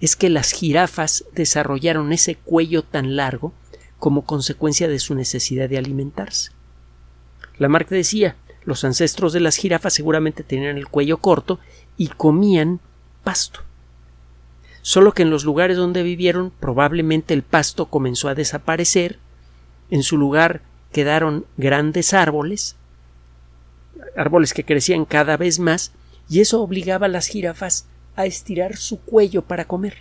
es 0.00 0.14
que 0.14 0.30
las 0.30 0.52
jirafas 0.52 1.24
desarrollaron 1.32 2.12
ese 2.12 2.36
cuello 2.36 2.84
tan 2.84 3.16
largo 3.16 3.52
como 3.98 4.24
consecuencia 4.24 4.88
de 4.88 4.98
su 4.98 5.14
necesidad 5.14 5.68
de 5.68 5.78
alimentarse. 5.78 6.52
Lamarck 7.58 7.88
decía 7.88 8.36
los 8.64 8.84
ancestros 8.84 9.32
de 9.32 9.40
las 9.40 9.56
jirafas 9.56 9.94
seguramente 9.94 10.42
tenían 10.42 10.76
el 10.76 10.88
cuello 10.88 11.18
corto 11.18 11.60
y 11.96 12.08
comían 12.08 12.80
pasto. 13.24 13.65
Solo 14.86 15.14
que 15.14 15.22
en 15.22 15.30
los 15.30 15.42
lugares 15.42 15.76
donde 15.76 16.04
vivieron 16.04 16.52
probablemente 16.60 17.34
el 17.34 17.42
pasto 17.42 17.86
comenzó 17.86 18.28
a 18.28 18.36
desaparecer, 18.36 19.18
en 19.90 20.04
su 20.04 20.16
lugar 20.16 20.60
quedaron 20.92 21.44
grandes 21.56 22.14
árboles, 22.14 22.76
árboles 24.16 24.54
que 24.54 24.64
crecían 24.64 25.04
cada 25.04 25.36
vez 25.36 25.58
más, 25.58 25.90
y 26.28 26.38
eso 26.38 26.62
obligaba 26.62 27.06
a 27.06 27.08
las 27.08 27.26
jirafas 27.26 27.88
a 28.14 28.26
estirar 28.26 28.76
su 28.76 29.00
cuello 29.00 29.42
para 29.42 29.64
comer. 29.64 29.96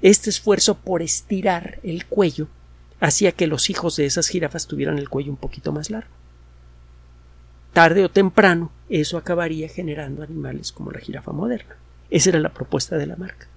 Este 0.00 0.30
esfuerzo 0.30 0.74
por 0.74 1.02
estirar 1.02 1.78
el 1.82 2.06
cuello 2.06 2.48
hacía 3.00 3.32
que 3.32 3.46
los 3.46 3.68
hijos 3.68 3.96
de 3.96 4.06
esas 4.06 4.28
jirafas 4.28 4.66
tuvieran 4.66 4.96
el 4.96 5.10
cuello 5.10 5.32
un 5.32 5.36
poquito 5.36 5.70
más 5.70 5.90
largo. 5.90 6.14
Tarde 7.74 8.02
o 8.06 8.08
temprano, 8.08 8.72
eso 8.88 9.18
acabaría 9.18 9.68
generando 9.68 10.22
animales 10.22 10.72
como 10.72 10.92
la 10.92 11.00
jirafa 11.00 11.32
moderna. 11.32 11.76
Esa 12.08 12.30
era 12.30 12.40
la 12.40 12.54
propuesta 12.54 12.96
de 12.96 13.06
la 13.06 13.16
marca. 13.16 13.48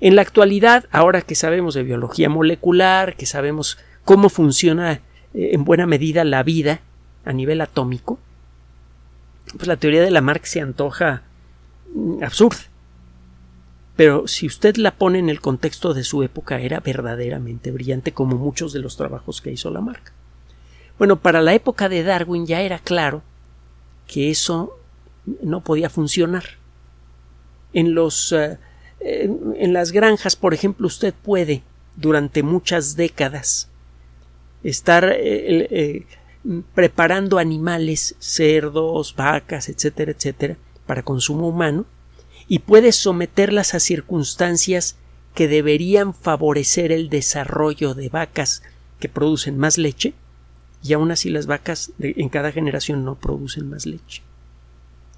En 0.00 0.16
la 0.16 0.22
actualidad, 0.22 0.86
ahora 0.90 1.22
que 1.22 1.34
sabemos 1.34 1.74
de 1.74 1.82
biología 1.82 2.28
molecular, 2.28 3.16
que 3.16 3.26
sabemos 3.26 3.78
cómo 4.04 4.28
funciona 4.28 4.92
eh, 4.92 5.00
en 5.34 5.64
buena 5.64 5.86
medida 5.86 6.24
la 6.24 6.42
vida 6.42 6.80
a 7.24 7.32
nivel 7.32 7.60
atómico, 7.60 8.18
pues 9.56 9.66
la 9.66 9.76
teoría 9.76 10.02
de 10.02 10.10
Lamarck 10.10 10.44
se 10.44 10.60
antoja 10.60 11.22
mm, 11.94 12.22
absurda. 12.22 12.58
Pero 13.96 14.28
si 14.28 14.46
usted 14.46 14.76
la 14.76 14.92
pone 14.92 15.18
en 15.18 15.30
el 15.30 15.40
contexto 15.40 15.94
de 15.94 16.04
su 16.04 16.22
época, 16.22 16.60
era 16.60 16.80
verdaderamente 16.80 17.70
brillante, 17.70 18.12
como 18.12 18.36
muchos 18.36 18.74
de 18.74 18.80
los 18.80 18.96
trabajos 18.96 19.40
que 19.40 19.50
hizo 19.50 19.70
Lamarck. 19.70 20.12
Bueno, 20.98 21.16
para 21.16 21.40
la 21.40 21.54
época 21.54 21.88
de 21.88 22.02
Darwin 22.02 22.46
ya 22.46 22.60
era 22.60 22.78
claro 22.78 23.22
que 24.06 24.30
eso 24.30 24.78
no 25.42 25.62
podía 25.62 25.88
funcionar. 25.88 26.44
En 27.72 27.94
los 27.94 28.32
eh, 28.32 28.58
en 29.00 29.72
las 29.72 29.92
granjas, 29.92 30.36
por 30.36 30.54
ejemplo, 30.54 30.86
usted 30.86 31.14
puede 31.14 31.62
durante 31.96 32.42
muchas 32.42 32.96
décadas 32.96 33.68
estar 34.62 35.04
eh, 35.04 35.68
eh, 35.70 36.06
preparando 36.74 37.38
animales, 37.38 38.16
cerdos, 38.18 39.14
vacas, 39.16 39.68
etcétera, 39.68 40.12
etcétera, 40.12 40.56
para 40.86 41.02
consumo 41.02 41.48
humano, 41.48 41.86
y 42.48 42.60
puede 42.60 42.92
someterlas 42.92 43.74
a 43.74 43.80
circunstancias 43.80 44.96
que 45.34 45.48
deberían 45.48 46.14
favorecer 46.14 46.92
el 46.92 47.08
desarrollo 47.08 47.94
de 47.94 48.08
vacas 48.08 48.62
que 49.00 49.08
producen 49.08 49.58
más 49.58 49.78
leche, 49.78 50.14
y 50.82 50.92
aún 50.92 51.10
así 51.10 51.30
las 51.30 51.46
vacas 51.46 51.92
en 51.98 52.28
cada 52.28 52.52
generación 52.52 53.04
no 53.04 53.16
producen 53.16 53.68
más 53.68 53.86
leche. 53.86 54.22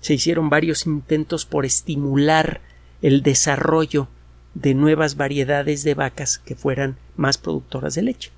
Se 0.01 0.15
hicieron 0.15 0.49
varios 0.49 0.87
intentos 0.87 1.45
por 1.45 1.67
estimular 1.67 2.61
el 3.03 3.23
desarrollo 3.23 4.09
de 4.55 4.75
nuevas 4.75 5.17
variedades 5.17 5.85
de 5.85 5.95
vacas 5.95 6.39
que 6.39 6.55
fueran 6.55 6.97
más 7.17 7.39
productoras 7.39 7.95
de 7.95 8.03
leche. 8.03 8.31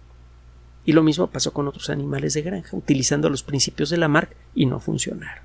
Y 0.84 0.92
lo 0.92 1.02
mismo 1.02 1.28
pasó 1.28 1.52
con 1.52 1.68
otros 1.68 1.90
animales 1.90 2.34
de 2.34 2.42
granja, 2.42 2.76
utilizando 2.76 3.28
los 3.28 3.42
principios 3.42 3.90
de 3.90 3.96
Lamarck 3.96 4.34
y 4.54 4.66
no 4.66 4.80
funcionaron. 4.80 5.44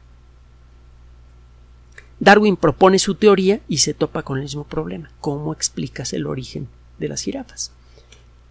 Darwin 2.20 2.56
propone 2.56 2.98
su 3.00 3.16
teoría 3.16 3.60
y 3.68 3.80
se 3.80 3.94
topa 3.94 4.24
con 4.24 4.38
el 4.38 4.44
mismo 4.44 4.64
problema. 4.64 5.12
¿Cómo 5.20 5.52
explicas 5.54 6.14
el 6.14 6.28
origen 6.28 6.68
de 6.98 7.10
las 7.10 7.22
jirafas? 7.22 7.72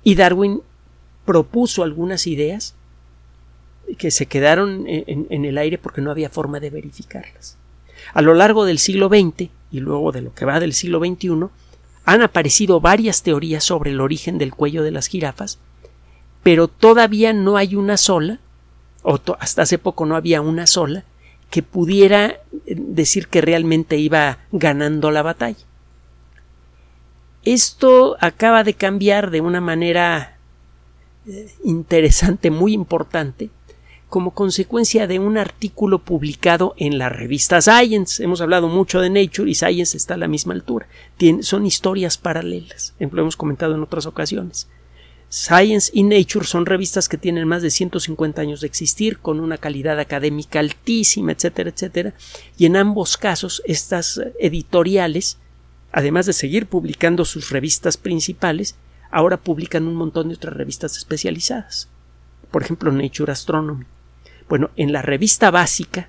Y 0.02 0.14
Darwin 0.16 0.60
propuso 1.24 1.82
algunas 1.82 2.26
ideas 2.26 2.74
que 3.98 4.10
se 4.10 4.26
quedaron 4.26 4.86
en, 4.86 5.26
en, 5.30 5.44
el 5.44 5.58
aire 5.58 5.78
porque 5.78 6.02
no 6.02 6.10
había 6.10 6.28
forma 6.28 6.60
de 6.60 6.70
verificarlas. 6.70 7.56
A 8.12 8.20
lo 8.20 8.34
largo 8.34 8.64
del 8.66 8.78
siglo 8.78 9.08
XX 9.08 9.50
y 9.74 9.80
luego 9.80 10.12
de 10.12 10.22
lo 10.22 10.32
que 10.32 10.44
va 10.44 10.60
del 10.60 10.72
siglo 10.72 11.00
XXI, 11.00 11.48
han 12.04 12.22
aparecido 12.22 12.80
varias 12.80 13.24
teorías 13.24 13.64
sobre 13.64 13.90
el 13.90 14.00
origen 14.00 14.38
del 14.38 14.54
cuello 14.54 14.84
de 14.84 14.92
las 14.92 15.08
jirafas, 15.08 15.58
pero 16.44 16.68
todavía 16.68 17.32
no 17.32 17.56
hay 17.56 17.74
una 17.74 17.96
sola, 17.96 18.38
o 19.02 19.18
hasta 19.40 19.62
hace 19.62 19.78
poco 19.78 20.06
no 20.06 20.14
había 20.14 20.40
una 20.40 20.68
sola, 20.68 21.04
que 21.50 21.62
pudiera 21.62 22.26
eh, 22.26 22.38
decir 22.66 23.26
que 23.26 23.40
realmente 23.40 23.96
iba 23.96 24.38
ganando 24.52 25.10
la 25.10 25.22
batalla. 25.22 25.64
Esto 27.44 28.16
acaba 28.20 28.62
de 28.62 28.74
cambiar 28.74 29.30
de 29.30 29.40
una 29.40 29.60
manera 29.60 30.38
eh, 31.26 31.52
interesante, 31.64 32.50
muy 32.50 32.74
importante, 32.74 33.50
como 34.14 34.30
consecuencia 34.30 35.08
de 35.08 35.18
un 35.18 35.36
artículo 35.38 35.98
publicado 35.98 36.76
en 36.76 36.98
la 36.98 37.08
revista 37.08 37.60
Science. 37.60 38.22
Hemos 38.22 38.40
hablado 38.40 38.68
mucho 38.68 39.00
de 39.00 39.10
Nature 39.10 39.50
y 39.50 39.56
Science 39.56 39.96
está 39.96 40.14
a 40.14 40.18
la 40.18 40.28
misma 40.28 40.54
altura. 40.54 40.86
son 41.40 41.66
historias 41.66 42.16
paralelas. 42.16 42.94
Lo 43.00 43.22
hemos 43.22 43.36
comentado 43.36 43.74
en 43.74 43.82
otras 43.82 44.06
ocasiones. 44.06 44.68
Science 45.28 45.90
y 45.92 46.04
Nature 46.04 46.46
son 46.46 46.64
revistas 46.64 47.08
que 47.08 47.18
tienen 47.18 47.48
más 47.48 47.62
de 47.62 47.72
150 47.72 48.40
años 48.40 48.60
de 48.60 48.68
existir, 48.68 49.18
con 49.18 49.40
una 49.40 49.58
calidad 49.58 49.98
académica 49.98 50.60
altísima, 50.60 51.32
etcétera, 51.32 51.70
etcétera. 51.70 52.14
Y 52.56 52.66
en 52.66 52.76
ambos 52.76 53.16
casos, 53.16 53.62
estas 53.64 54.20
editoriales, 54.38 55.38
además 55.90 56.26
de 56.26 56.34
seguir 56.34 56.66
publicando 56.66 57.24
sus 57.24 57.50
revistas 57.50 57.96
principales, 57.96 58.76
ahora 59.10 59.38
publican 59.38 59.88
un 59.88 59.96
montón 59.96 60.28
de 60.28 60.36
otras 60.36 60.54
revistas 60.54 60.96
especializadas. 60.98 61.88
Por 62.52 62.62
ejemplo, 62.62 62.92
Nature 62.92 63.32
Astronomy. 63.32 63.86
Bueno, 64.48 64.70
en 64.76 64.92
la 64.92 65.02
revista 65.02 65.50
básica 65.50 66.08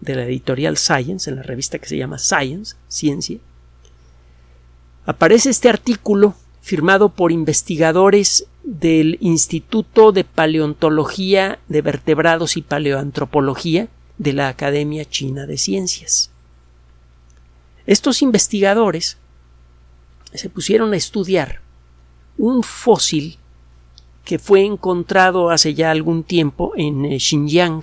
de 0.00 0.14
la 0.14 0.24
editorial 0.24 0.76
Science, 0.76 1.28
en 1.28 1.36
la 1.36 1.42
revista 1.42 1.78
que 1.78 1.88
se 1.88 1.96
llama 1.96 2.18
Science, 2.18 2.76
Ciencia, 2.88 3.38
aparece 5.06 5.50
este 5.50 5.68
artículo 5.68 6.34
firmado 6.60 7.08
por 7.08 7.32
investigadores 7.32 8.46
del 8.62 9.16
Instituto 9.20 10.12
de 10.12 10.24
Paleontología 10.24 11.58
de 11.68 11.82
Vertebrados 11.82 12.56
y 12.56 12.62
Paleoantropología 12.62 13.88
de 14.18 14.32
la 14.34 14.48
Academia 14.48 15.04
China 15.04 15.46
de 15.46 15.56
Ciencias. 15.56 16.30
Estos 17.86 18.22
investigadores 18.22 19.16
se 20.34 20.50
pusieron 20.50 20.92
a 20.92 20.96
estudiar 20.96 21.60
un 22.38 22.62
fósil 22.62 23.39
que 24.30 24.38
fue 24.38 24.64
encontrado 24.64 25.50
hace 25.50 25.74
ya 25.74 25.90
algún 25.90 26.22
tiempo 26.22 26.72
en 26.76 27.04
eh, 27.04 27.18
Xinjiang. 27.18 27.80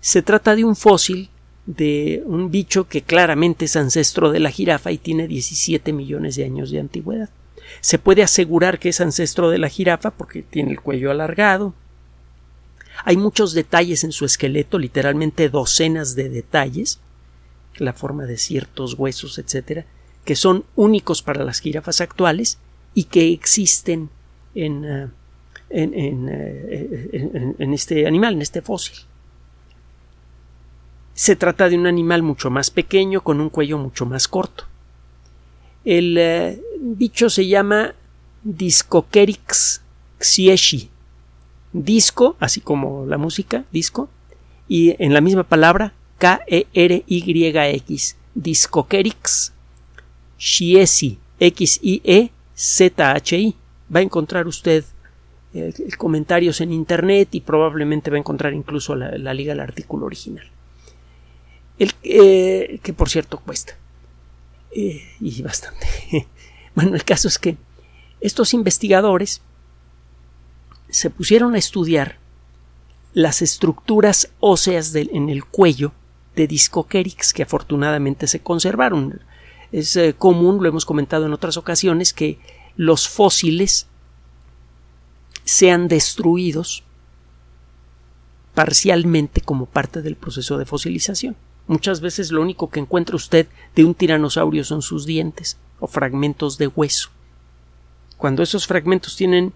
Se 0.00 0.20
trata 0.20 0.56
de 0.56 0.64
un 0.64 0.74
fósil 0.74 1.30
de 1.64 2.24
un 2.26 2.50
bicho 2.50 2.88
que 2.88 3.02
claramente 3.02 3.66
es 3.66 3.76
ancestro 3.76 4.32
de 4.32 4.40
la 4.40 4.50
jirafa 4.50 4.90
y 4.90 4.98
tiene 4.98 5.28
17 5.28 5.92
millones 5.92 6.34
de 6.34 6.44
años 6.44 6.72
de 6.72 6.80
antigüedad. 6.80 7.30
Se 7.80 8.00
puede 8.00 8.24
asegurar 8.24 8.80
que 8.80 8.88
es 8.88 9.00
ancestro 9.00 9.48
de 9.48 9.58
la 9.58 9.68
jirafa 9.68 10.10
porque 10.10 10.42
tiene 10.42 10.72
el 10.72 10.80
cuello 10.80 11.12
alargado. 11.12 11.72
Hay 13.04 13.16
muchos 13.16 13.52
detalles 13.52 14.02
en 14.02 14.10
su 14.10 14.24
esqueleto, 14.24 14.76
literalmente 14.76 15.50
docenas 15.50 16.16
de 16.16 16.30
detalles, 16.30 16.98
la 17.76 17.92
forma 17.92 18.24
de 18.24 18.38
ciertos 18.38 18.94
huesos, 18.94 19.38
etcétera, 19.38 19.86
que 20.24 20.34
son 20.34 20.64
únicos 20.74 21.22
para 21.22 21.44
las 21.44 21.60
jirafas 21.60 22.00
actuales 22.00 22.58
y 22.92 23.04
que 23.04 23.32
existen 23.32 24.10
en, 24.54 24.84
eh, 24.84 25.08
eh, 25.70 27.54
en, 27.58 27.72
este 27.74 28.06
animal, 28.06 28.34
en 28.34 28.42
este 28.42 28.60
fósil. 28.62 28.96
Se 31.14 31.36
trata 31.36 31.68
de 31.68 31.76
un 31.76 31.86
animal 31.86 32.22
mucho 32.22 32.50
más 32.50 32.70
pequeño 32.70 33.22
con 33.22 33.40
un 33.40 33.48
cuello 33.48 33.78
mucho 33.78 34.04
más 34.06 34.28
corto. 34.28 34.64
El 35.84 36.16
eh, 36.18 36.60
bicho 36.80 37.30
se 37.30 37.46
llama 37.46 37.94
Discokerix 38.42 39.82
xieshi. 40.18 40.90
Disco, 41.72 42.36
así 42.38 42.60
como 42.60 43.06
la 43.06 43.16
música, 43.16 43.64
disco, 43.72 44.10
y 44.68 44.94
en 45.02 45.14
la 45.14 45.22
misma 45.22 45.44
palabra 45.44 45.94
K-E-R-Y-X. 46.18 48.16
Discokerix 48.34 49.54
xiesi. 50.38 51.18
X-I-E-Z-H-I 51.40 52.32
va 53.94 54.00
a 54.00 54.02
encontrar 54.02 54.46
usted 54.46 54.84
eh, 55.54 55.74
comentarios 55.98 56.62
en 56.62 56.72
Internet 56.72 57.28
y 57.32 57.42
probablemente 57.42 58.10
va 58.10 58.16
a 58.16 58.20
encontrar 58.20 58.54
incluso 58.54 58.96
la, 58.96 59.34
liga 59.34 59.52
del 59.52 59.60
artículo 59.60 60.06
original. 60.06 60.46
El, 61.78 61.92
eh, 62.02 62.80
que 62.82 62.92
por 62.94 63.10
cierto 63.10 63.38
cuesta. 63.38 63.76
Eh, 64.74 65.02
y 65.20 65.42
bastante. 65.42 65.86
bueno, 66.74 66.94
el 66.94 67.04
caso 67.04 67.28
es 67.28 67.38
que 67.38 67.56
estos 68.22 68.54
investigadores 68.54 69.42
se 70.88 71.10
pusieron 71.10 71.54
a 71.54 71.58
estudiar 71.58 72.16
las 73.12 73.42
estructuras 73.42 74.30
óseas 74.40 74.94
en 74.94 75.28
el 75.28 75.44
cuello 75.44 75.92
de 76.34 76.46
Discokerix 76.46 77.34
que 77.34 77.42
afortunadamente 77.42 78.26
se 78.26 78.40
conservaron. 78.40 79.20
Es 79.70 79.98
común, 80.16 80.62
lo 80.62 80.68
hemos 80.68 80.86
comentado 80.86 81.26
en 81.26 81.32
otras 81.34 81.58
ocasiones, 81.58 82.14
que 82.14 82.38
los 82.76 83.08
fósiles 83.08 83.86
sean 85.44 85.88
destruidos 85.88 86.84
parcialmente 88.54 89.40
como 89.40 89.66
parte 89.66 90.02
del 90.02 90.16
proceso 90.16 90.58
de 90.58 90.66
fosilización. 90.66 91.36
Muchas 91.66 92.00
veces 92.00 92.32
lo 92.32 92.42
único 92.42 92.70
que 92.70 92.80
encuentra 92.80 93.16
usted 93.16 93.46
de 93.74 93.84
un 93.84 93.94
tiranosaurio 93.94 94.64
son 94.64 94.82
sus 94.82 95.06
dientes 95.06 95.58
o 95.80 95.86
fragmentos 95.86 96.58
de 96.58 96.66
hueso. 96.66 97.10
Cuando 98.16 98.42
esos 98.42 98.66
fragmentos 98.66 99.16
tienen 99.16 99.52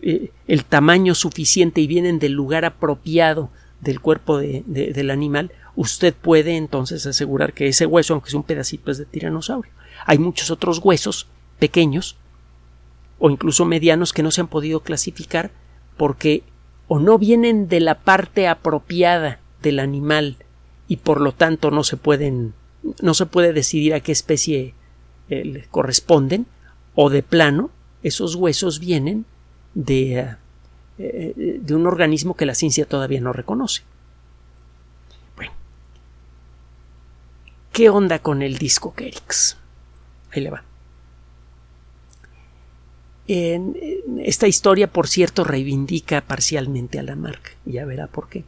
eh, 0.00 0.30
el 0.46 0.64
tamaño 0.64 1.14
suficiente 1.14 1.80
y 1.80 1.86
vienen 1.86 2.18
del 2.18 2.32
lugar 2.32 2.64
apropiado 2.64 3.50
del 3.80 4.00
cuerpo 4.00 4.38
del 4.38 5.10
animal, 5.10 5.52
usted 5.76 6.14
puede 6.14 6.56
entonces 6.56 7.06
asegurar 7.06 7.52
que 7.52 7.68
ese 7.68 7.86
hueso, 7.86 8.14
aunque 8.14 8.30
sea 8.30 8.40
un 8.40 8.46
pedacito, 8.46 8.90
es 8.90 8.98
de 8.98 9.04
tiranosaurio. 9.04 9.70
Hay 10.06 10.18
muchos 10.18 10.50
otros 10.50 10.80
huesos 10.82 11.28
pequeños 11.58 12.16
o 13.24 13.30
incluso 13.30 13.64
medianos 13.64 14.12
que 14.12 14.22
no 14.22 14.30
se 14.30 14.42
han 14.42 14.48
podido 14.48 14.80
clasificar 14.80 15.50
porque 15.96 16.42
o 16.88 16.98
no 16.98 17.16
vienen 17.18 17.68
de 17.68 17.80
la 17.80 17.94
parte 17.94 18.48
apropiada 18.48 19.40
del 19.62 19.78
animal 19.78 20.36
y 20.88 20.98
por 20.98 21.22
lo 21.22 21.32
tanto 21.32 21.70
no 21.70 21.84
se 21.84 21.96
pueden 21.96 22.52
no 23.00 23.14
se 23.14 23.24
puede 23.24 23.54
decidir 23.54 23.94
a 23.94 24.00
qué 24.00 24.12
especie 24.12 24.74
eh, 25.30 25.64
corresponden 25.70 26.44
o 26.94 27.08
de 27.08 27.22
plano 27.22 27.70
esos 28.02 28.34
huesos 28.34 28.78
vienen 28.78 29.24
de, 29.72 30.36
eh, 30.98 31.56
de 31.62 31.74
un 31.74 31.86
organismo 31.86 32.36
que 32.36 32.44
la 32.44 32.54
ciencia 32.54 32.84
todavía 32.84 33.22
no 33.22 33.32
reconoce. 33.32 33.84
Bueno, 35.34 35.52
¿Qué 37.72 37.88
onda 37.88 38.18
con 38.18 38.42
el 38.42 38.58
disco 38.58 38.92
Kerix? 38.94 39.56
Ahí 40.30 40.42
le 40.42 40.50
va. 40.50 40.73
En, 43.26 43.76
esta 44.22 44.46
historia, 44.46 44.90
por 44.90 45.08
cierto, 45.08 45.44
reivindica 45.44 46.20
parcialmente 46.20 46.98
a 46.98 47.02
la 47.02 47.16
marca. 47.16 47.50
Ya 47.64 47.84
verá 47.84 48.06
por 48.06 48.28
qué. 48.28 48.44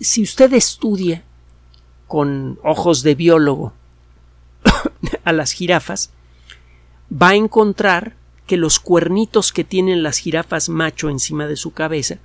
si 0.00 0.22
usted 0.22 0.52
estudia 0.52 1.24
con 2.06 2.58
ojos 2.62 3.02
de 3.02 3.14
biólogo 3.14 3.74
a 5.24 5.32
las 5.32 5.52
jirafas, 5.52 6.10
va 7.10 7.30
a 7.30 7.34
encontrar 7.36 8.14
que 8.46 8.56
los 8.56 8.80
cuernitos 8.80 9.52
que 9.52 9.62
tienen 9.62 10.02
las 10.02 10.18
jirafas 10.18 10.70
macho 10.70 11.10
encima 11.10 11.46
de 11.46 11.56
su 11.56 11.72
cabeza 11.72 12.18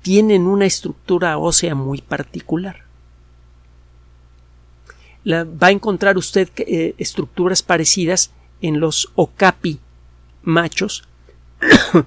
tienen 0.00 0.46
una 0.46 0.66
estructura 0.66 1.36
ósea 1.36 1.74
muy 1.74 2.00
particular. 2.00 2.84
va 5.26 5.66
a 5.66 5.70
encontrar 5.70 6.16
usted 6.16 6.48
eh, 6.58 6.94
estructuras 6.96 7.62
parecidas 7.62 8.30
en 8.60 8.80
los 8.80 9.10
okapi 9.14 9.80
machos 10.42 11.04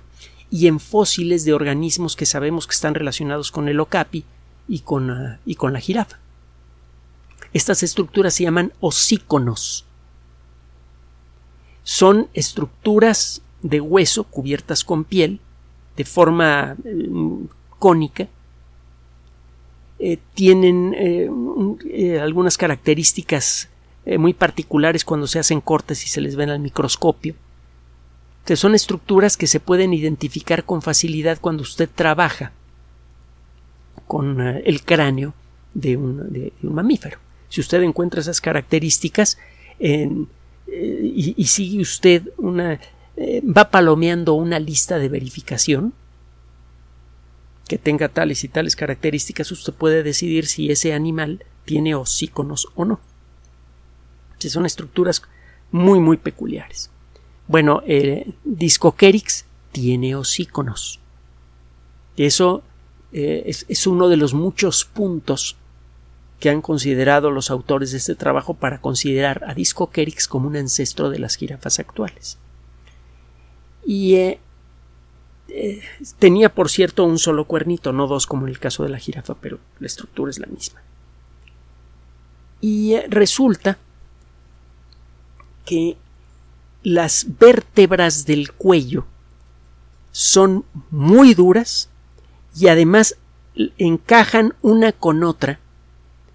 y 0.52 0.68
en 0.68 0.80
fósiles 0.80 1.46
de 1.46 1.54
organismos 1.54 2.16
que 2.16 2.26
sabemos 2.26 2.68
que 2.68 2.74
están 2.74 2.96
relacionados 2.96 3.52
con 3.52 3.68
el 3.68 3.80
okapi 3.80 4.26
y 4.68 4.80
con, 4.80 5.40
y 5.46 5.56
con 5.56 5.74
la 5.74 5.80
jirafa. 5.80 6.20
Estas 7.54 7.84
estructuras 7.84 8.34
se 8.34 8.44
llaman 8.44 8.74
osíconos. 8.80 9.86
Son 11.84 12.30
estructuras 12.34 13.42
de 13.62 13.82
hueso 13.82 14.24
cubiertas 14.24 14.84
con 14.84 15.04
piel 15.04 15.40
de 15.98 16.06
forma 16.06 16.76
mm, 16.84 17.46
cónica. 17.80 18.28
Eh, 19.98 20.18
tienen 20.34 20.94
eh, 20.94 21.30
eh, 21.90 22.20
algunas 22.20 22.58
características 22.58 23.70
muy 24.18 24.34
particulares 24.34 25.06
cuando 25.06 25.28
se 25.28 25.40
hacen 25.40 25.62
cortes 25.62 26.04
y 26.04 26.10
se 26.10 26.22
les 26.22 26.36
ven 26.36 26.50
al 26.50 26.60
microscopio. 26.60 27.36
son 28.56 28.74
estructuras 28.74 29.38
que 29.38 29.46
se 29.46 29.60
pueden 29.60 29.94
identificar 29.94 30.64
con 30.64 30.82
facilidad 30.82 31.38
cuando 31.40 31.62
usted 31.62 31.88
trabaja 31.94 32.52
con 34.08 34.42
el 34.42 34.84
cráneo 34.84 35.34
de 35.74 35.98
un 35.98 36.50
mamífero. 36.64 37.20
Si 37.50 37.62
usted 37.62 37.82
encuentra 37.82 38.22
esas 38.22 38.40
características 38.42 39.38
eh, 39.80 40.10
y, 40.68 41.46
sigue 41.46 41.82
usted 41.82 42.30
una. 42.38 42.80
Eh, 43.18 43.42
va 43.42 43.70
palomeando 43.70 44.34
una 44.34 44.60
lista 44.60 44.98
de 44.98 45.10
verificación 45.10 45.94
que 47.68 47.78
tenga 47.78 48.08
tales 48.08 48.44
y 48.44 48.48
tales 48.48 48.76
características, 48.76 49.52
usted 49.52 49.74
puede 49.74 50.04
decidir 50.04 50.48
si 50.48 50.72
ese 50.72 50.94
animal 50.94 51.44
tiene 51.66 51.96
osíconos 51.96 52.68
o 52.76 52.86
no. 52.86 53.00
Son 54.48 54.66
estructuras 54.66 55.24
muy, 55.72 56.00
muy 56.00 56.18
peculiares. 56.18 56.92
Bueno, 57.48 57.82
Discoquerix 58.44 59.46
tiene 59.72 60.16
osíconos. 60.16 61.00
Eso 62.16 62.62
eh, 63.12 63.44
es, 63.48 63.66
es, 63.68 63.88
uno 63.88 64.08
de 64.08 64.18
los 64.18 64.34
muchos 64.34 64.86
puntos 64.86 65.58
que 66.40 66.50
han 66.50 66.62
considerado 66.62 67.32
los 67.32 67.52
autores 67.52 67.92
de 67.92 67.98
este 67.98 68.16
trabajo 68.16 68.54
para 68.54 68.82
considerar 68.82 69.44
a 69.46 69.54
Disco 69.54 69.92
como 70.30 70.48
un 70.48 70.56
ancestro 70.56 71.10
de 71.10 71.20
las 71.20 71.36
jirafas 71.36 71.80
actuales. 71.80 72.38
Y 73.86 74.16
eh, 74.16 74.40
eh, 75.50 75.82
tenía, 76.20 76.54
por 76.54 76.70
cierto, 76.70 77.04
un 77.04 77.18
solo 77.18 77.46
cuernito, 77.46 77.92
no 77.92 78.08
dos 78.08 78.28
como 78.28 78.46
en 78.46 78.50
el 78.50 78.60
caso 78.60 78.84
de 78.84 78.90
la 78.90 79.00
jirafa, 79.00 79.36
pero 79.36 79.60
la 79.80 79.88
estructura 79.88 80.30
es 80.30 80.40
la 80.40 80.48
misma. 80.48 80.82
Y 82.62 82.94
eh, 82.94 83.06
resulta 83.10 83.78
que 85.70 85.98
las 86.82 87.28
vértebras 87.38 88.26
del 88.26 88.54
cuello 88.54 89.06
son 90.12 90.66
muy 90.90 91.36
duras 91.36 91.90
y 92.58 92.70
además 92.70 93.18
encajan 93.78 94.56
una 94.64 94.94
con 94.94 95.24
otra 95.24 95.60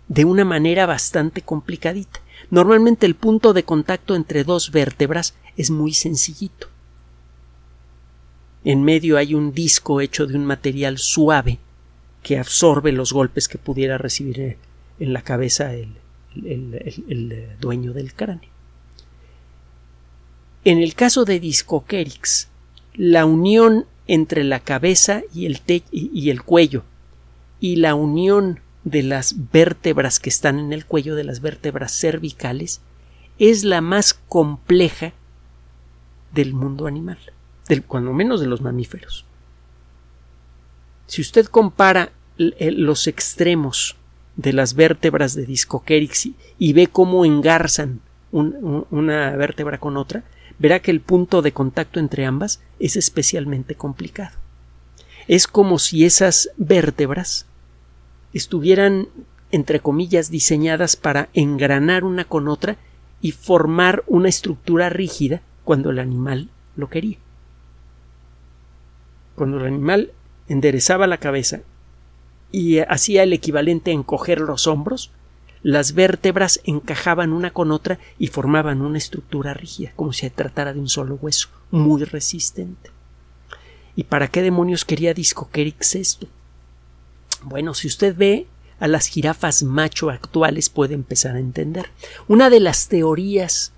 de 0.07 0.25
una 0.25 0.44
manera 0.44 0.87
bastante 0.87 1.42
complicadita. 1.42 2.20
Normalmente 2.53 3.07
el 3.07 3.16
punto 3.16 3.53
de 3.55 3.64
contacto 3.64 4.14
entre 4.14 4.44
dos 4.44 4.70
vértebras 4.70 5.35
es 5.57 5.73
muy 5.73 5.94
sencillito. 5.94 6.68
En 8.62 8.85
medio 8.85 9.16
hay 9.16 9.35
un 9.35 9.53
disco 9.53 10.01
hecho 10.01 10.29
de 10.29 10.37
un 10.37 10.44
material 10.44 10.99
suave 10.99 11.59
que 12.23 12.38
absorbe 12.38 12.92
los 12.92 13.12
golpes 13.12 13.49
que 13.49 13.59
pudiera 13.59 13.99
recibir 13.99 14.40
eh, 14.40 14.59
en 15.01 15.12
la 15.12 15.23
cabeza 15.23 15.75
el, 15.75 15.97
eh, 16.44 17.57
dueño 17.59 17.92
del 17.92 18.14
cráneo. 18.14 18.54
En 20.64 20.79
el 20.79 20.94
caso 20.94 21.27
de 21.27 21.40
Discoquerix, 21.40 22.48
la 22.94 23.27
unión 23.27 23.85
entre 24.07 24.44
la 24.44 24.61
cabeza 24.61 25.22
y 25.35 25.46
el, 25.46 26.42
cuello 26.42 26.85
y 27.61 27.77
la 27.77 27.94
unión 27.94 28.61
de 28.83 29.03
las 29.03 29.50
vértebras 29.53 30.20
que 30.20 30.31
están 30.31 30.59
en 30.59 30.72
el 30.72 30.87
cuello, 30.87 31.16
de 31.16 31.24
las 31.24 31.40
vértebras 31.40 31.92
cervicales, 31.92 32.81
es 33.38 33.64
la 33.64 33.83
más 33.83 34.14
compleja 34.14 35.12
del 36.33 36.55
mundo 36.55 36.87
animal, 36.87 37.18
cuando 37.87 38.14
menos 38.14 38.40
de 38.40 38.46
los 38.46 38.62
mamíferos. 38.62 39.27
Si 41.07 41.20
usted 41.20 41.46
compara 41.46 42.12
los 42.38 43.07
extremos 43.07 43.96
de 44.37 44.55
las 44.55 44.74
vértebras 44.74 45.35
de 45.35 45.44
Discoquerix 45.44 46.31
y 46.59 46.72
ve 46.72 46.87
cómo 46.87 47.27
engarzan 47.27 48.00
una 48.33 49.31
vértebra 49.37 49.79
con 49.79 49.96
otra, 49.96 50.24
verá 50.59 50.81
que 50.81 50.90
el 50.90 51.01
punto 51.01 51.43
de 51.43 51.53
contacto 51.53 52.01
entre 52.01 52.27
ambas 52.27 52.61
es 52.79 52.97
especialmente 52.97 53.75
complicado. 53.75 54.37
Es 55.27 55.47
como 55.47 55.79
si 55.79 56.05
esas 56.05 56.51
vértebras 56.57 57.47
estuvieran, 58.33 59.09
entre 59.51 59.81
comillas, 59.81 60.31
diseñadas 60.31 60.97
para 60.97 61.29
engranar 61.33 62.05
una 62.05 62.25
con 62.25 62.49
otra 62.49 62.77
y 63.21 63.33
formar 63.33 64.05
una 64.07 64.29
estructura 64.29 64.90
rígida 64.90 65.40
cuando 65.64 65.90
el 65.90 65.99
animal 65.99 66.51
lo 66.77 66.90
quería. 66.90 67.17
Cuando 69.35 69.59
el 69.59 69.67
animal 69.67 70.12
enderezaba 70.49 71.07
la 71.07 71.19
cabeza 71.19 71.61
y 72.53 72.79
hacía 72.81 73.23
el 73.23 73.33
equivalente 73.33 73.90
a 73.90 73.95
encoger 73.95 74.40
los 74.40 74.67
hombros, 74.67 75.11
las 75.64 75.94
vértebras 75.94 76.61
encajaban 76.64 77.33
una 77.33 77.50
con 77.50 77.72
otra 77.72 77.98
y 78.18 78.29
formaban 78.29 78.83
una 78.83 78.98
estructura 78.98 79.55
rígida, 79.55 79.92
como 79.96 80.12
si 80.12 80.20
se 80.20 80.31
tratara 80.31 80.74
de 80.74 80.79
un 80.79 80.90
solo 80.90 81.16
hueso, 81.16 81.48
muy 81.70 82.05
resistente. 82.05 82.90
¿Y 83.96 84.05
para 84.05 84.29
qué 84.29 84.42
demonios 84.42 84.85
quería 84.85 85.14
Discoquerix 85.14 85.94
esto? 85.94 86.29
Bueno, 87.42 87.72
si 87.72 87.88
usted 87.88 88.14
ve 88.14 88.46
a 88.79 88.88
las 88.88 89.07
jirafas 89.07 89.62
macho 89.62 90.11
actuales 90.11 90.68
puede 90.68 90.92
empezar 90.92 91.37
a 91.37 91.40
entender. 91.40 91.90
Una 92.29 92.50
de 92.50 92.61
las 92.61 92.88
teorías 92.88 93.72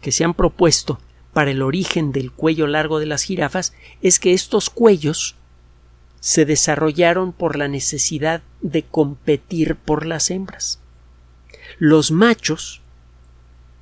que 0.00 0.12
se 0.12 0.24
han 0.24 0.32
propuesto 0.32 0.98
para 1.34 1.50
el 1.50 1.60
origen 1.60 2.12
del 2.12 2.32
cuello 2.32 2.66
largo 2.66 2.98
de 2.98 3.04
las 3.04 3.22
jirafas 3.22 3.74
es 4.00 4.18
que 4.18 4.32
estos 4.32 4.70
cuellos 4.70 5.36
se 6.20 6.46
desarrollaron 6.46 7.32
por 7.32 7.56
la 7.56 7.68
necesidad 7.68 8.40
de 8.62 8.84
competir 8.84 9.76
por 9.76 10.06
las 10.06 10.30
hembras. 10.30 10.80
Los 11.78 12.10
machos 12.10 12.80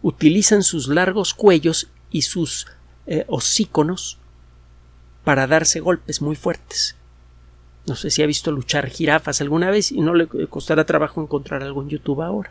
utilizan 0.03 0.63
sus 0.63 0.89
largos 0.89 1.35
cuellos 1.35 1.89
y 2.11 2.23
sus 2.23 2.67
eh, 3.07 3.25
hocíconos 3.29 4.19
para 5.25 5.47
darse 5.47 5.81
golpes 5.81 6.21
muy 6.21 6.37
fuertes. 6.37 6.97
No 7.87 7.97
sé 7.97 8.11
si 8.11 8.23
ha 8.23 8.27
visto 8.27 8.51
luchar 8.51 8.89
jirafas 8.89 9.41
alguna 9.41 9.71
vez 9.71 9.93
y 9.93 10.01
no 10.01 10.15
le 10.15 10.27
costará 10.27 10.85
trabajo 10.85 11.23
encontrar 11.23 11.63
algo 11.63 11.83
en 11.83 11.91
YouTube 11.91 12.23
ahora. 12.23 12.51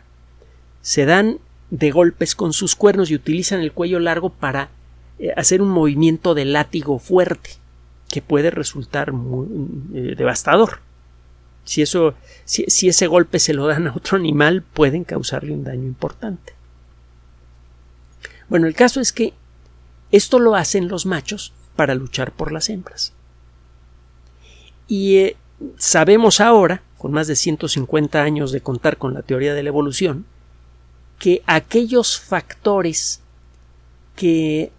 Se 0.80 1.06
dan 1.06 1.38
de 1.70 1.90
golpes 1.90 2.34
con 2.34 2.52
sus 2.52 2.76
cuernos 2.76 3.10
y 3.10 3.14
utilizan 3.14 3.60
el 3.60 3.72
cuello 3.72 3.98
largo 3.98 4.30
para 4.30 4.70
eh, 5.18 5.32
hacer 5.36 5.60
un 5.60 5.70
movimiento 5.70 6.34
de 6.34 6.44
látigo 6.44 6.98
fuerte 6.98 7.50
que 8.10 8.22
puede 8.22 8.50
resultar 8.50 9.12
muy 9.12 9.48
eh, 9.94 10.14
devastador. 10.16 10.80
Si, 11.64 11.82
eso, 11.82 12.14
si, 12.44 12.88
ese 12.88 13.06
golpe 13.06 13.38
se 13.38 13.54
lo 13.54 13.66
dan 13.66 13.86
a 13.86 13.94
otro 13.94 14.18
animal, 14.18 14.62
pueden 14.62 15.04
causarle 15.04 15.52
un 15.52 15.64
daño 15.64 15.84
importante. 15.84 16.54
Bueno, 18.48 18.66
el 18.66 18.74
caso 18.74 19.00
es 19.00 19.12
que 19.12 19.32
esto 20.12 20.38
lo 20.38 20.54
hacen 20.54 20.88
los 20.88 21.06
machos 21.06 21.52
para 21.76 21.94
luchar 21.94 22.32
por 22.32 22.52
las 22.52 22.68
hembras. 22.68 23.12
Y 24.86 25.16
eh, 25.16 25.36
sabemos 25.78 26.40
ahora, 26.40 26.82
con 26.98 27.12
más 27.12 27.26
de 27.26 27.36
150 27.36 28.22
años 28.22 28.52
de 28.52 28.60
contar 28.60 28.98
con 28.98 29.14
la 29.14 29.22
teoría 29.22 29.54
de 29.54 29.62
la 29.62 29.70
evolución, 29.70 30.26
que 31.18 31.42
aquellos 31.46 32.20
factores 32.20 33.20
que 34.14 34.70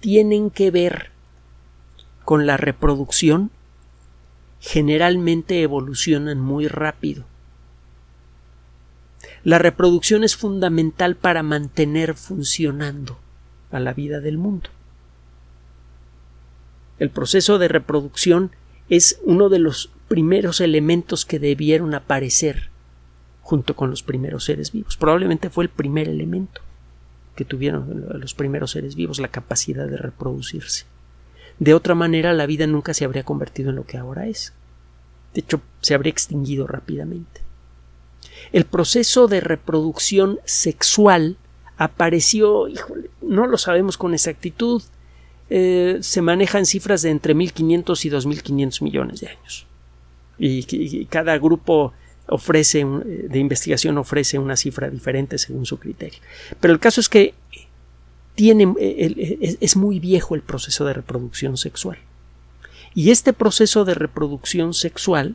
tienen 0.00 0.50
que 0.50 0.70
ver 0.70 1.10
con 2.24 2.46
la 2.46 2.56
reproducción 2.56 3.50
generalmente 4.60 5.62
evolucionan 5.62 6.40
muy 6.40 6.68
rápido. 6.68 7.24
La 9.44 9.58
reproducción 9.58 10.24
es 10.24 10.36
fundamental 10.36 11.16
para 11.16 11.42
mantener 11.42 12.14
funcionando 12.14 13.18
a 13.70 13.80
la 13.80 13.92
vida 13.92 14.20
del 14.20 14.38
mundo. 14.38 14.70
El 16.98 17.10
proceso 17.10 17.58
de 17.58 17.68
reproducción 17.68 18.50
es 18.88 19.20
uno 19.22 19.48
de 19.48 19.58
los 19.58 19.90
primeros 20.08 20.60
elementos 20.60 21.24
que 21.24 21.38
debieron 21.38 21.94
aparecer 21.94 22.70
junto 23.42 23.76
con 23.76 23.90
los 23.90 24.02
primeros 24.02 24.44
seres 24.44 24.72
vivos. 24.72 24.96
Probablemente 24.96 25.50
fue 25.50 25.64
el 25.64 25.70
primer 25.70 26.08
elemento 26.08 26.62
que 27.36 27.44
tuvieron 27.44 28.06
los 28.18 28.34
primeros 28.34 28.72
seres 28.72 28.96
vivos, 28.96 29.20
la 29.20 29.28
capacidad 29.28 29.86
de 29.86 29.96
reproducirse. 29.96 30.86
De 31.58 31.74
otra 31.74 31.94
manera, 31.94 32.32
la 32.32 32.46
vida 32.46 32.66
nunca 32.66 32.94
se 32.94 33.04
habría 33.04 33.24
convertido 33.24 33.70
en 33.70 33.76
lo 33.76 33.86
que 33.86 33.96
ahora 33.96 34.26
es. 34.26 34.52
De 35.34 35.40
hecho, 35.40 35.60
se 35.80 35.94
habría 35.94 36.10
extinguido 36.10 36.66
rápidamente. 36.66 37.42
El 38.52 38.64
proceso 38.64 39.28
de 39.28 39.40
reproducción 39.40 40.38
sexual 40.44 41.36
apareció, 41.76 42.68
híjole, 42.68 43.10
no 43.22 43.46
lo 43.46 43.58
sabemos 43.58 43.96
con 43.96 44.14
exactitud, 44.14 44.82
eh, 45.48 45.98
se 46.00 46.22
manejan 46.22 46.66
cifras 46.66 47.02
de 47.02 47.10
entre 47.10 47.34
1.500 47.34 48.04
y 48.04 48.10
2.500 48.10 48.82
millones 48.82 49.20
de 49.20 49.28
años. 49.28 49.66
Y, 50.38 51.06
cada 51.06 51.38
grupo 51.38 51.92
ofrece 52.28 52.80
eh, 52.80 53.26
de 53.28 53.38
investigación 53.38 53.96
ofrece 53.98 54.38
una 54.38 54.56
cifra 54.56 54.90
diferente 54.90 55.38
según 55.38 55.64
su 55.64 55.78
criterio. 55.78 56.18
Pero 56.60 56.74
el 56.74 56.80
caso 56.80 57.00
es 57.00 57.08
que 57.08 57.34
tiene, 58.36 58.72
eh, 58.78 59.56
es 59.60 59.76
muy 59.76 59.98
viejo 59.98 60.36
el 60.36 60.42
proceso 60.42 60.84
de 60.84 60.92
reproducción 60.92 61.56
sexual. 61.56 61.98
Y 62.94 63.10
este 63.10 63.32
proceso 63.32 63.84
de 63.84 63.94
reproducción 63.94 64.72
sexual, 64.72 65.34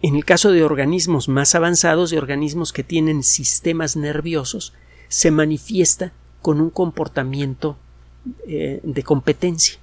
en 0.00 0.16
el 0.16 0.24
caso 0.24 0.50
de 0.50 0.64
organismos 0.64 1.28
más 1.28 1.54
avanzados, 1.54 2.10
de 2.10 2.18
organismos 2.18 2.72
que 2.72 2.84
tienen 2.84 3.22
sistemas 3.22 3.96
nerviosos, 3.96 4.72
se 5.08 5.30
manifiesta 5.30 6.12
con 6.40 6.60
un 6.60 6.70
comportamiento 6.70 7.76
eh, 8.46 8.80
de 8.82 9.02
competencia. 9.02 9.78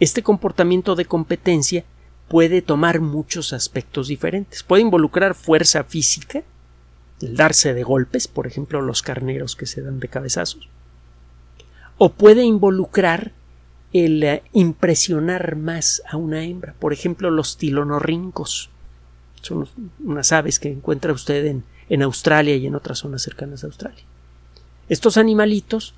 Este 0.00 0.22
comportamiento 0.22 0.96
de 0.96 1.04
competencia 1.04 1.84
puede 2.28 2.62
tomar 2.62 3.00
muchos 3.00 3.52
aspectos 3.52 4.08
diferentes. 4.08 4.62
Puede 4.62 4.82
involucrar 4.82 5.34
fuerza 5.34 5.84
física, 5.84 6.42
el 7.22 7.36
darse 7.36 7.74
de 7.74 7.82
golpes, 7.82 8.28
por 8.28 8.46
ejemplo, 8.46 8.80
los 8.80 9.02
carneros 9.02 9.56
que 9.56 9.66
se 9.66 9.82
dan 9.82 10.00
de 10.00 10.08
cabezazos. 10.08 10.68
O 11.98 12.10
puede 12.10 12.42
involucrar 12.42 13.32
el 13.92 14.22
eh, 14.22 14.42
impresionar 14.52 15.56
más 15.56 16.02
a 16.08 16.16
una 16.16 16.44
hembra, 16.44 16.74
por 16.78 16.92
ejemplo, 16.92 17.30
los 17.30 17.56
tilonorrincos. 17.56 18.70
Son 19.40 19.68
unas 20.04 20.32
aves 20.32 20.58
que 20.58 20.70
encuentra 20.70 21.12
usted 21.12 21.44
en, 21.46 21.64
en 21.88 22.02
Australia 22.02 22.56
y 22.56 22.66
en 22.66 22.74
otras 22.74 22.98
zonas 22.98 23.22
cercanas 23.22 23.64
a 23.64 23.66
Australia. 23.66 24.04
Estos 24.88 25.16
animalitos 25.16 25.94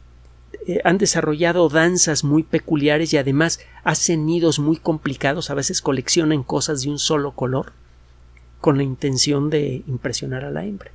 eh, 0.67 0.81
han 0.85 0.99
desarrollado 0.99 1.69
danzas 1.69 2.25
muy 2.25 2.43
peculiares 2.43 3.13
y 3.13 3.17
además 3.17 3.61
hacen 3.83 4.27
nidos 4.27 4.59
muy 4.59 4.77
complicados, 4.77 5.51
a 5.51 5.55
veces 5.55 5.83
coleccionan 5.83 6.43
cosas 6.43 6.83
de 6.83 6.91
un 6.91 6.99
solo 6.99 7.33
color 7.33 7.73
con 8.61 8.77
la 8.77 8.83
intención 8.83 9.51
de 9.51 9.83
impresionar 9.87 10.45
a 10.45 10.51
la 10.51 10.65
hembra. 10.65 10.91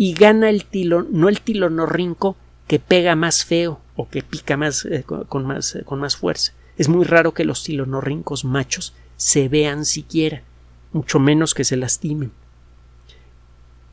Y 0.00 0.14
gana 0.14 0.48
el 0.48 0.64
tilo, 0.64 1.02
no 1.10 1.28
el 1.28 1.40
tilonorrinco 1.40 2.36
que 2.68 2.78
pega 2.78 3.16
más 3.16 3.44
feo 3.44 3.80
o 3.96 4.08
que 4.08 4.22
pica 4.22 4.56
más, 4.56 4.84
eh, 4.84 5.02
con, 5.02 5.44
más 5.44 5.74
eh, 5.74 5.82
con 5.84 5.98
más 5.98 6.16
fuerza. 6.16 6.52
Es 6.76 6.88
muy 6.88 7.04
raro 7.04 7.34
que 7.34 7.44
los 7.44 7.64
tilonorrincos 7.64 8.44
machos 8.44 8.94
se 9.16 9.48
vean 9.48 9.84
siquiera, 9.84 10.44
mucho 10.92 11.18
menos 11.18 11.52
que 11.52 11.64
se 11.64 11.76
lastimen. 11.76 12.30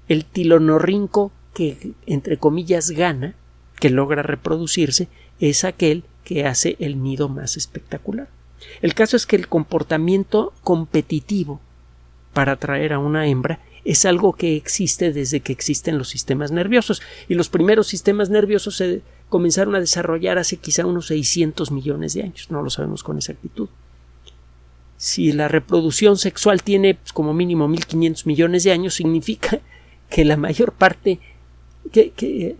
El 0.08 0.26
tilonorrinco 0.26 1.32
que 1.56 1.94
entre 2.06 2.38
comillas 2.38 2.92
gana 2.92 3.34
que 3.80 3.90
logra 3.90 4.22
reproducirse 4.22 5.08
es 5.40 5.64
aquel 5.64 6.04
que 6.24 6.46
hace 6.46 6.76
el 6.78 7.02
nido 7.02 7.30
más 7.30 7.58
espectacular. 7.58 8.28
El 8.84 8.94
caso 8.94 9.18
es 9.18 9.26
que 9.26 9.38
el 9.38 9.48
comportamiento 9.48 10.54
competitivo 10.64 11.62
para 12.36 12.52
atraer 12.52 12.94
a 12.94 13.00
una 13.00 13.28
hembra 13.28 13.60
es 13.86 14.04
algo 14.06 14.34
que 14.34 14.58
existe 14.58 15.14
desde 15.14 15.40
que 15.40 15.54
existen 15.54 15.98
los 15.98 16.10
sistemas 16.10 16.52
nerviosos 16.52 17.02
y 17.30 17.36
los 17.36 17.50
primeros 17.50 17.88
sistemas 17.88 18.30
nerviosos 18.30 18.76
se 18.76 19.04
comenzaron 19.30 19.74
a 19.76 19.80
desarrollar 19.80 20.38
hace 20.38 20.58
quizá 20.58 20.86
unos 20.86 21.08
600 21.08 21.72
millones 21.72 22.14
de 22.14 22.24
años, 22.24 22.52
no 22.52 22.62
lo 22.62 22.70
sabemos 22.70 23.04
con 23.04 23.18
exactitud. 23.18 23.70
Si 24.98 25.32
la 25.32 25.48
reproducción 25.48 26.18
sexual 26.18 26.62
tiene 26.62 26.96
pues, 26.96 27.14
como 27.14 27.34
mínimo 27.34 27.68
1500 27.68 28.26
millones 28.26 28.64
de 28.64 28.72
años, 28.72 28.96
significa 28.96 29.62
que 30.10 30.26
la 30.26 30.36
mayor 30.36 30.74
parte 30.74 31.20
que, 31.92 32.58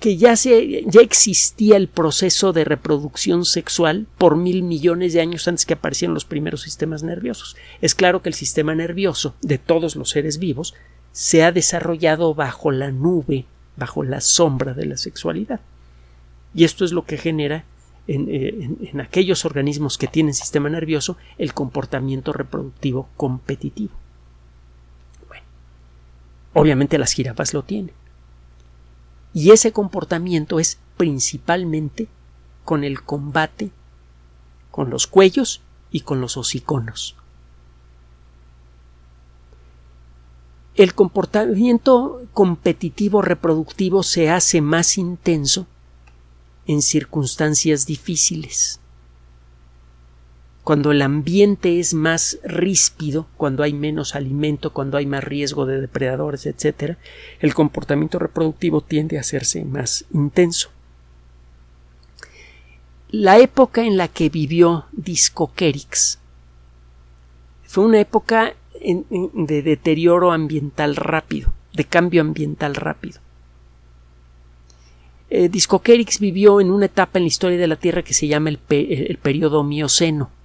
que 0.00 0.16
ya, 0.16 0.36
se, 0.36 0.84
ya 0.86 1.00
existía 1.00 1.76
el 1.76 1.88
proceso 1.88 2.52
de 2.52 2.64
reproducción 2.64 3.44
sexual 3.44 4.06
por 4.16 4.36
mil 4.36 4.62
millones 4.62 5.12
de 5.12 5.20
años 5.20 5.48
antes 5.48 5.66
que 5.66 5.74
aparecieran 5.74 6.14
los 6.14 6.24
primeros 6.24 6.62
sistemas 6.62 7.02
nerviosos. 7.02 7.56
Es 7.80 7.94
claro 7.94 8.22
que 8.22 8.28
el 8.28 8.34
sistema 8.34 8.74
nervioso 8.74 9.34
de 9.42 9.58
todos 9.58 9.96
los 9.96 10.10
seres 10.10 10.38
vivos 10.38 10.74
se 11.10 11.42
ha 11.42 11.50
desarrollado 11.50 12.34
bajo 12.34 12.70
la 12.70 12.92
nube, 12.92 13.46
bajo 13.76 14.04
la 14.04 14.20
sombra 14.20 14.72
de 14.72 14.86
la 14.86 14.96
sexualidad. 14.96 15.60
Y 16.54 16.62
esto 16.62 16.84
es 16.84 16.92
lo 16.92 17.04
que 17.04 17.18
genera 17.18 17.64
en, 18.06 18.28
eh, 18.30 18.70
en 18.92 19.00
aquellos 19.00 19.44
organismos 19.44 19.98
que 19.98 20.06
tienen 20.06 20.32
sistema 20.32 20.68
nervioso 20.70 21.16
el 21.38 21.54
comportamiento 21.54 22.32
reproductivo 22.32 23.08
competitivo. 23.16 23.92
Bueno, 25.26 25.42
obviamente 26.54 26.98
las 26.98 27.12
jirafas 27.12 27.52
lo 27.52 27.64
tienen. 27.64 27.92
Y 29.34 29.50
ese 29.50 29.72
comportamiento 29.72 30.58
es 30.58 30.78
principalmente 30.96 32.08
con 32.64 32.84
el 32.84 33.02
combate 33.02 33.70
con 34.70 34.90
los 34.90 35.06
cuellos 35.08 35.60
y 35.90 36.02
con 36.02 36.20
los 36.20 36.36
hociconos. 36.36 37.16
El 40.76 40.94
comportamiento 40.94 42.22
competitivo 42.32 43.20
reproductivo 43.20 44.04
se 44.04 44.30
hace 44.30 44.60
más 44.60 44.96
intenso 44.96 45.66
en 46.66 46.82
circunstancias 46.82 47.86
difíciles 47.86 48.78
cuando 50.68 50.92
el 50.92 51.00
ambiente 51.00 51.80
es 51.80 51.94
más 51.94 52.38
ríspido, 52.44 53.26
cuando 53.38 53.62
hay 53.62 53.72
menos 53.72 54.14
alimento, 54.14 54.74
cuando 54.74 54.98
hay 54.98 55.06
más 55.06 55.24
riesgo 55.24 55.64
de 55.64 55.80
depredadores, 55.80 56.44
etc., 56.44 56.98
el 57.40 57.54
comportamiento 57.54 58.18
reproductivo 58.18 58.82
tiende 58.82 59.16
a 59.16 59.22
hacerse 59.22 59.64
más 59.64 60.04
intenso. 60.12 60.68
La 63.08 63.38
época 63.38 63.86
en 63.86 63.96
la 63.96 64.08
que 64.08 64.28
vivió 64.28 64.84
Discoquerix 64.92 66.18
fue 67.62 67.86
una 67.86 68.00
época 68.00 68.52
de 68.78 69.62
deterioro 69.62 70.32
ambiental 70.32 70.96
rápido, 70.96 71.50
de 71.72 71.84
cambio 71.84 72.20
ambiental 72.20 72.74
rápido. 72.74 73.22
Eh, 75.30 75.48
Discoquerix 75.48 76.20
vivió 76.20 76.60
en 76.60 76.70
una 76.70 76.84
etapa 76.84 77.18
en 77.18 77.24
la 77.24 77.28
historia 77.28 77.56
de 77.56 77.68
la 77.68 77.76
Tierra 77.76 78.02
que 78.02 78.12
se 78.12 78.28
llama 78.28 78.50
el, 78.50 78.58
el 78.68 79.16
periodo 79.16 79.64
Mioceno 79.64 80.36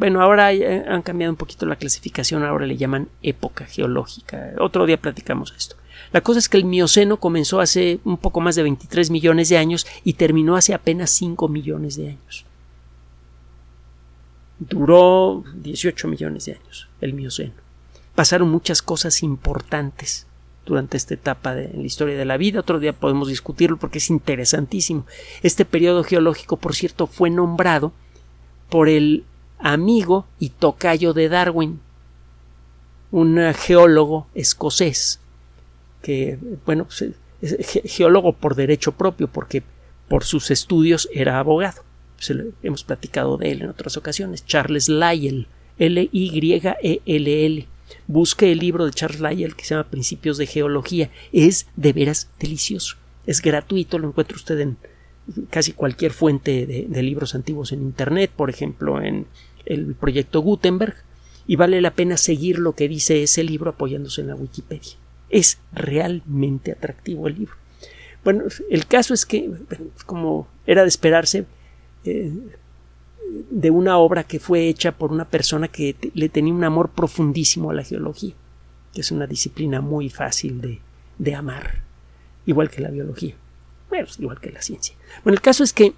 bueno, 0.00 0.22
ahora 0.22 0.48
han 0.48 1.02
cambiado 1.02 1.30
un 1.30 1.36
poquito 1.36 1.66
la 1.66 1.76
clasificación, 1.76 2.42
ahora 2.42 2.64
le 2.64 2.78
llaman 2.78 3.08
época 3.22 3.66
geológica. 3.66 4.54
Otro 4.58 4.86
día 4.86 4.96
platicamos 4.96 5.52
esto. 5.54 5.76
La 6.10 6.22
cosa 6.22 6.38
es 6.38 6.48
que 6.48 6.56
el 6.56 6.64
Mioceno 6.64 7.18
comenzó 7.18 7.60
hace 7.60 8.00
un 8.04 8.16
poco 8.16 8.40
más 8.40 8.54
de 8.54 8.62
23 8.62 9.10
millones 9.10 9.50
de 9.50 9.58
años 9.58 9.86
y 10.02 10.14
terminó 10.14 10.56
hace 10.56 10.72
apenas 10.72 11.10
5 11.10 11.48
millones 11.48 11.96
de 11.96 12.08
años. 12.08 12.46
Duró 14.58 15.44
18 15.56 16.08
millones 16.08 16.46
de 16.46 16.54
años 16.54 16.88
el 17.02 17.12
Mioceno. 17.12 17.52
Pasaron 18.14 18.48
muchas 18.48 18.80
cosas 18.80 19.22
importantes 19.22 20.26
durante 20.64 20.96
esta 20.96 21.12
etapa 21.12 21.54
de 21.54 21.70
la 21.74 21.82
historia 21.82 22.16
de 22.16 22.24
la 22.24 22.38
vida. 22.38 22.60
Otro 22.60 22.80
día 22.80 22.94
podemos 22.94 23.28
discutirlo 23.28 23.76
porque 23.76 23.98
es 23.98 24.08
interesantísimo. 24.08 25.04
Este 25.42 25.66
periodo 25.66 26.04
geológico, 26.04 26.56
por 26.56 26.74
cierto, 26.74 27.06
fue 27.06 27.28
nombrado 27.28 27.92
por 28.70 28.88
el 28.88 29.24
amigo 29.62 30.26
y 30.38 30.50
tocayo 30.50 31.12
de 31.12 31.28
Darwin, 31.28 31.80
un 33.10 33.38
geólogo 33.54 34.26
escocés, 34.34 35.20
que, 36.02 36.38
bueno, 36.64 36.84
pues, 36.84 37.12
es 37.42 37.80
geólogo 37.84 38.34
por 38.34 38.54
derecho 38.54 38.92
propio, 38.92 39.28
porque 39.28 39.62
por 40.08 40.24
sus 40.24 40.50
estudios 40.50 41.08
era 41.12 41.38
abogado. 41.38 41.82
hemos 42.62 42.84
platicado 42.84 43.36
de 43.36 43.52
él 43.52 43.62
en 43.62 43.68
otras 43.68 43.96
ocasiones. 43.96 44.44
Charles 44.44 44.88
Lyell, 44.88 45.46
L-Y-E-L-L. 45.78 47.68
Busque 48.06 48.52
el 48.52 48.58
libro 48.58 48.86
de 48.86 48.92
Charles 48.92 49.20
Lyell 49.20 49.56
que 49.56 49.64
se 49.64 49.74
llama 49.74 49.88
Principios 49.88 50.36
de 50.36 50.46
Geología. 50.46 51.10
Es 51.32 51.68
de 51.76 51.92
veras 51.92 52.28
delicioso. 52.38 52.96
Es 53.26 53.40
gratuito, 53.40 53.98
lo 53.98 54.08
encuentra 54.08 54.36
usted 54.36 54.58
en 54.60 54.76
casi 55.48 55.72
cualquier 55.72 56.12
fuente 56.12 56.66
de 56.66 57.02
libros 57.02 57.34
antiguos 57.36 57.72
en 57.72 57.82
Internet, 57.82 58.32
por 58.34 58.50
ejemplo, 58.50 59.00
en 59.00 59.26
el 59.66 59.94
proyecto 59.94 60.40
Gutenberg 60.40 60.94
y 61.46 61.56
vale 61.56 61.80
la 61.80 61.92
pena 61.92 62.16
seguir 62.16 62.58
lo 62.58 62.74
que 62.74 62.88
dice 62.88 63.22
ese 63.22 63.42
libro 63.44 63.70
apoyándose 63.70 64.20
en 64.20 64.28
la 64.28 64.34
Wikipedia. 64.36 64.92
Es 65.30 65.58
realmente 65.72 66.72
atractivo 66.72 67.28
el 67.28 67.38
libro. 67.38 67.54
Bueno, 68.22 68.44
el 68.68 68.86
caso 68.86 69.14
es 69.14 69.24
que, 69.24 69.50
como 70.06 70.46
era 70.66 70.82
de 70.82 70.88
esperarse, 70.88 71.46
eh, 72.04 72.32
de 73.50 73.70
una 73.70 73.98
obra 73.98 74.24
que 74.24 74.40
fue 74.40 74.68
hecha 74.68 74.92
por 74.92 75.12
una 75.12 75.24
persona 75.24 75.68
que 75.68 75.96
le 76.14 76.28
tenía 76.28 76.52
un 76.52 76.64
amor 76.64 76.90
profundísimo 76.90 77.70
a 77.70 77.74
la 77.74 77.84
geología, 77.84 78.34
que 78.92 79.00
es 79.00 79.10
una 79.10 79.26
disciplina 79.26 79.80
muy 79.80 80.08
fácil 80.10 80.60
de, 80.60 80.80
de 81.18 81.34
amar, 81.34 81.82
igual 82.46 82.70
que 82.70 82.80
la 82.80 82.90
biología, 82.90 83.34
bueno, 83.88 84.08
igual 84.18 84.40
que 84.40 84.50
la 84.50 84.62
ciencia. 84.62 84.94
Bueno, 85.22 85.34
el 85.34 85.40
caso 85.40 85.62
es 85.62 85.72
que 85.72 85.94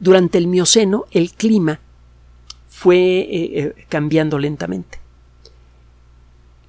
durante 0.00 0.38
el 0.38 0.46
Mioceno 0.46 1.04
el 1.10 1.32
clima 1.32 1.80
fue 2.74 2.96
eh, 2.96 3.28
eh, 3.30 3.86
cambiando 3.88 4.36
lentamente. 4.36 4.98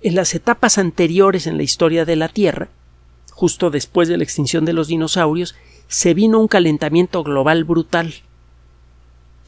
En 0.02 0.14
las 0.14 0.36
etapas 0.36 0.78
anteriores 0.78 1.48
en 1.48 1.58
la 1.58 1.64
historia 1.64 2.06
de 2.06 2.16
la 2.16 2.30
Tierra, 2.30 2.70
justo 3.32 3.72
después 3.72 4.08
de 4.08 4.16
la 4.16 4.24
extinción 4.24 4.66
de 4.66 4.74
los 4.74 4.88
dinosaurios, 4.88 5.56
se 5.88 6.14
vino 6.14 6.40
un 6.40 6.48
calentamiento 6.48 7.24
global 7.24 7.64
brutal. 7.64 8.14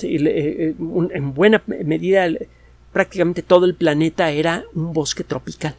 Eh, 0.01 0.73
en 0.79 1.33
buena 1.35 1.61
medida, 1.67 2.27
prácticamente 2.91 3.43
todo 3.43 3.65
el 3.65 3.75
planeta 3.75 4.31
era 4.31 4.63
un 4.73 4.93
bosque 4.93 5.23
tropical. 5.23 5.75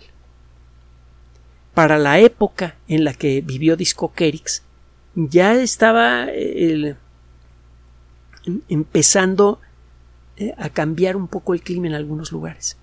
Para 1.75 1.99
la 1.99 2.21
época 2.21 2.77
en 2.87 3.03
la 3.03 3.15
que 3.15 3.41
vivió 3.41 3.77
Discoquerix, 3.77 4.63
ya 5.17 5.55
estaba 5.61 6.29
empezando 8.69 9.61
eh, 10.41 10.55
a 10.57 10.69
cambiar 10.69 11.17
un 11.17 11.27
poco 11.27 11.53
el 11.53 11.63
clima 11.63 11.89
en 11.89 11.95
algunos 11.95 12.31
lugares. 12.31 12.77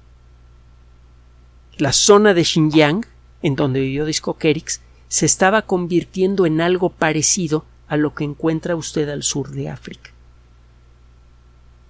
La 1.78 1.94
zona 1.94 2.34
de 2.34 2.44
Xinjiang, 2.44 3.06
en 3.42 3.56
donde 3.56 3.80
vivió 3.80 4.04
Disco 4.04 4.38
Kerix, 4.38 4.82
se 5.08 5.26
estaba 5.26 5.62
convirtiendo 5.62 6.46
en 6.46 6.60
algo 6.60 6.90
parecido 6.90 7.64
a 7.88 7.96
lo 7.96 8.14
que 8.14 8.26
encuentra 8.26 8.76
usted 8.76 9.08
al 9.08 9.24
sur 9.24 9.52
de 9.52 9.70
África. 9.70 10.12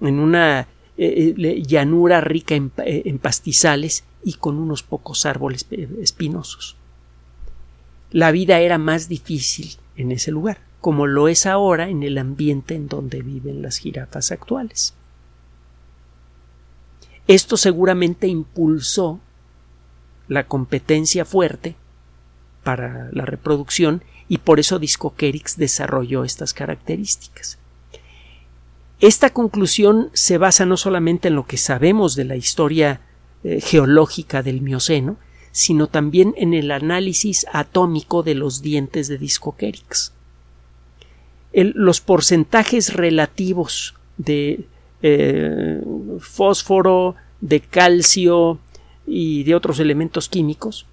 En 0.02 0.20
una 0.20 0.68
eh, 0.98 1.34
eh, 1.36 1.64
llanura 1.66 2.22
rica 2.22 2.54
en, 2.54 2.72
en 2.78 3.18
pastizales 3.18 4.04
y 4.24 4.34
con 4.34 4.60
unos 4.60 4.84
pocos 4.84 5.26
árboles 5.26 5.66
espinosos. 6.00 6.78
La 8.12 8.30
vida 8.30 8.60
era 8.60 8.78
más 8.78 9.10
difícil 9.10 9.78
en 9.98 10.12
ese 10.12 10.30
lugar, 10.30 10.60
como 10.80 11.08
lo 11.08 11.28
es 11.28 11.48
ahora 11.48 11.90
en 11.90 12.04
el 12.04 12.20
ambiente 12.20 12.76
en 12.76 12.88
donde 12.88 13.24
viven 13.24 13.64
las 13.64 13.78
jirafas 13.78 14.32
actuales. 14.32 14.94
Esto 17.28 17.58
seguramente 17.58 18.28
impulsó 18.28 19.20
la 20.28 20.48
competencia 20.48 21.26
fuerte 21.26 21.76
para 22.64 23.10
la 23.12 23.26
reproducción 23.26 24.04
y 24.28 24.40
por 24.40 24.60
eso 24.60 24.80
Discoquerix 24.80 25.58
desarrolló 25.58 26.24
estas 26.24 26.54
características. 26.54 27.58
Esta 29.00 29.32
conclusión 29.32 30.10
se 30.14 30.38
basa 30.38 30.66
no 30.66 30.78
solamente 30.78 31.28
en 31.28 31.36
lo 31.36 31.46
que 31.46 31.58
sabemos 31.58 32.16
de 32.16 32.26
la 32.26 32.36
historia 32.36 33.02
eh, 33.44 33.60
geológica 33.62 34.42
del 34.42 34.62
Mioceno, 34.62 35.18
sino 35.52 35.88
también 35.88 36.34
en 36.38 36.54
el 36.54 36.72
análisis 36.72 37.46
atómico 37.54 38.24
de 38.24 38.36
los 38.36 38.62
dientes 38.62 39.08
de 39.08 39.18
Discoquerix. 39.18 40.12
los 41.54 42.02
porcentajes 42.02 42.94
relativos 42.94 43.96
de 44.18 44.68
eh, 45.08 45.84
fósforo, 46.20 47.14
de 47.40 47.60
calcio 47.60 48.58
y 49.06 49.44
de 49.44 49.54
otros 49.54 49.80
elementos 49.80 50.30
químicos 50.30 50.88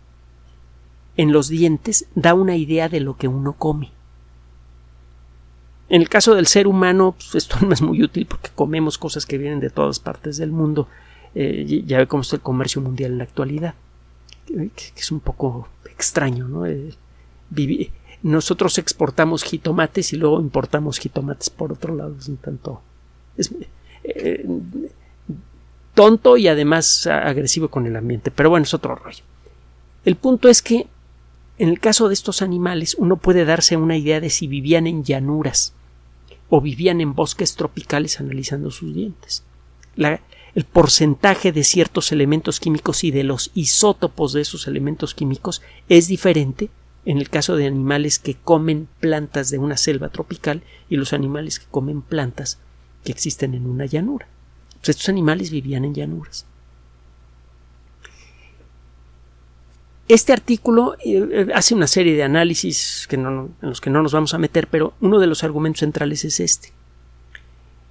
en 1.16 1.32
los 1.32 1.48
dientes 1.48 2.06
da 2.14 2.34
una 2.34 2.56
idea 2.56 2.90
de 2.90 3.00
lo 3.00 3.16
que 3.16 3.26
uno 3.26 3.54
come. 3.54 3.90
En 5.88 6.02
el 6.02 6.10
caso 6.10 6.34
del 6.34 6.46
ser 6.46 6.66
humano, 6.66 7.14
pues, 7.16 7.34
esto 7.42 7.56
no 7.64 7.72
es 7.72 7.80
muy 7.80 8.02
útil 8.02 8.26
porque 8.26 8.50
comemos 8.54 8.98
cosas 8.98 9.24
que 9.24 9.38
vienen 9.38 9.60
de 9.60 9.70
todas 9.70 9.98
partes 9.98 10.36
del 10.36 10.52
mundo. 10.52 10.88
Eh, 11.34 11.82
ya 11.86 11.96
ve 11.96 12.06
cómo 12.06 12.20
está 12.20 12.36
el 12.36 12.42
comercio 12.42 12.82
mundial 12.82 13.12
en 13.12 13.18
la 13.18 13.24
actualidad, 13.24 13.74
que, 14.46 14.92
es 14.94 15.10
un 15.10 15.20
poco 15.20 15.68
extraño, 15.86 16.48
¿no? 16.48 16.66
Eh, 16.66 16.92
nosotros 18.22 18.76
exportamos 18.76 19.42
jitomates 19.42 20.12
y 20.12 20.16
luego 20.16 20.38
importamos 20.38 20.98
jitomates 20.98 21.48
por 21.48 21.72
otro 21.72 21.94
lado. 21.94 22.14
Es 22.18 22.28
un 22.28 22.36
tanto. 22.36 22.82
Eh, 24.04 24.46
tonto 25.94 26.36
y 26.36 26.48
además 26.48 27.06
agresivo 27.06 27.68
con 27.68 27.86
el 27.86 27.96
ambiente. 27.96 28.30
Pero 28.30 28.50
bueno, 28.50 28.64
es 28.64 28.74
otro 28.74 28.94
rollo. 28.94 29.24
El 30.04 30.16
punto 30.16 30.48
es 30.48 30.62
que 30.62 30.86
en 31.58 31.68
el 31.68 31.80
caso 31.80 32.08
de 32.08 32.14
estos 32.14 32.42
animales 32.42 32.96
uno 32.98 33.16
puede 33.16 33.44
darse 33.44 33.76
una 33.76 33.96
idea 33.96 34.20
de 34.20 34.30
si 34.30 34.46
vivían 34.46 34.86
en 34.86 35.04
llanuras 35.04 35.74
o 36.48 36.60
vivían 36.60 37.00
en 37.00 37.14
bosques 37.14 37.54
tropicales 37.54 38.20
analizando 38.20 38.70
sus 38.70 38.94
dientes. 38.94 39.44
el 40.54 40.64
porcentaje 40.64 41.52
de 41.52 41.64
ciertos 41.64 42.12
elementos 42.12 42.60
químicos 42.60 43.04
y 43.04 43.10
de 43.10 43.24
los 43.24 43.50
isótopos 43.54 44.32
de 44.32 44.42
esos 44.42 44.66
elementos 44.66 45.14
químicos 45.14 45.62
es 45.88 46.08
diferente 46.08 46.68
en 47.04 47.18
el 47.18 47.30
caso 47.30 47.56
de 47.56 47.66
animales 47.66 48.18
que 48.18 48.34
comen 48.34 48.88
plantas 49.00 49.50
de 49.50 49.58
una 49.58 49.76
selva 49.76 50.10
tropical 50.10 50.62
y 50.90 50.96
los 50.96 51.12
animales 51.12 51.58
que 51.58 51.66
comen 51.70 52.02
plantas 52.02 52.58
que 53.04 53.12
existen 53.12 53.54
en 53.54 53.66
una 53.66 53.86
llanura. 53.86 54.26
Pues 54.80 54.90
estos 54.90 55.08
animales 55.08 55.50
vivían 55.50 55.84
en 55.84 55.94
llanuras. 55.94 56.46
Este 60.08 60.32
artículo 60.32 60.94
eh, 61.04 61.28
eh, 61.30 61.46
hace 61.54 61.74
una 61.74 61.86
serie 61.86 62.14
de 62.14 62.22
análisis 62.22 63.06
que 63.08 63.16
en 63.16 63.54
los 63.60 63.80
que 63.80 63.90
no 63.90 64.02
nos 64.02 64.12
vamos 64.12 64.34
a 64.34 64.38
meter, 64.38 64.66
pero 64.66 64.94
uno 65.00 65.18
de 65.18 65.26
los 65.26 65.44
argumentos 65.44 65.80
centrales 65.80 66.24
es 66.24 66.40
este. 66.40 66.72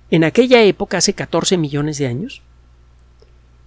En 0.10 0.24
aquella 0.24 0.62
época, 0.62 0.98
hace 0.98 1.14
14 1.14 1.58
millones 1.58 1.98
de 1.98 2.08
años, 2.08 2.42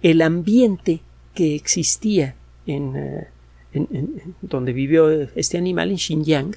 el 0.03 0.21
ambiente 0.21 1.01
que 1.33 1.55
existía 1.55 2.35
en, 2.67 2.95
eh, 2.95 3.27
en 3.73 4.35
donde 4.41 4.71
vivió 4.71 5.09
este 5.35 5.57
animal, 5.57 5.89
en 5.89 5.97
Xinjiang, 5.97 6.55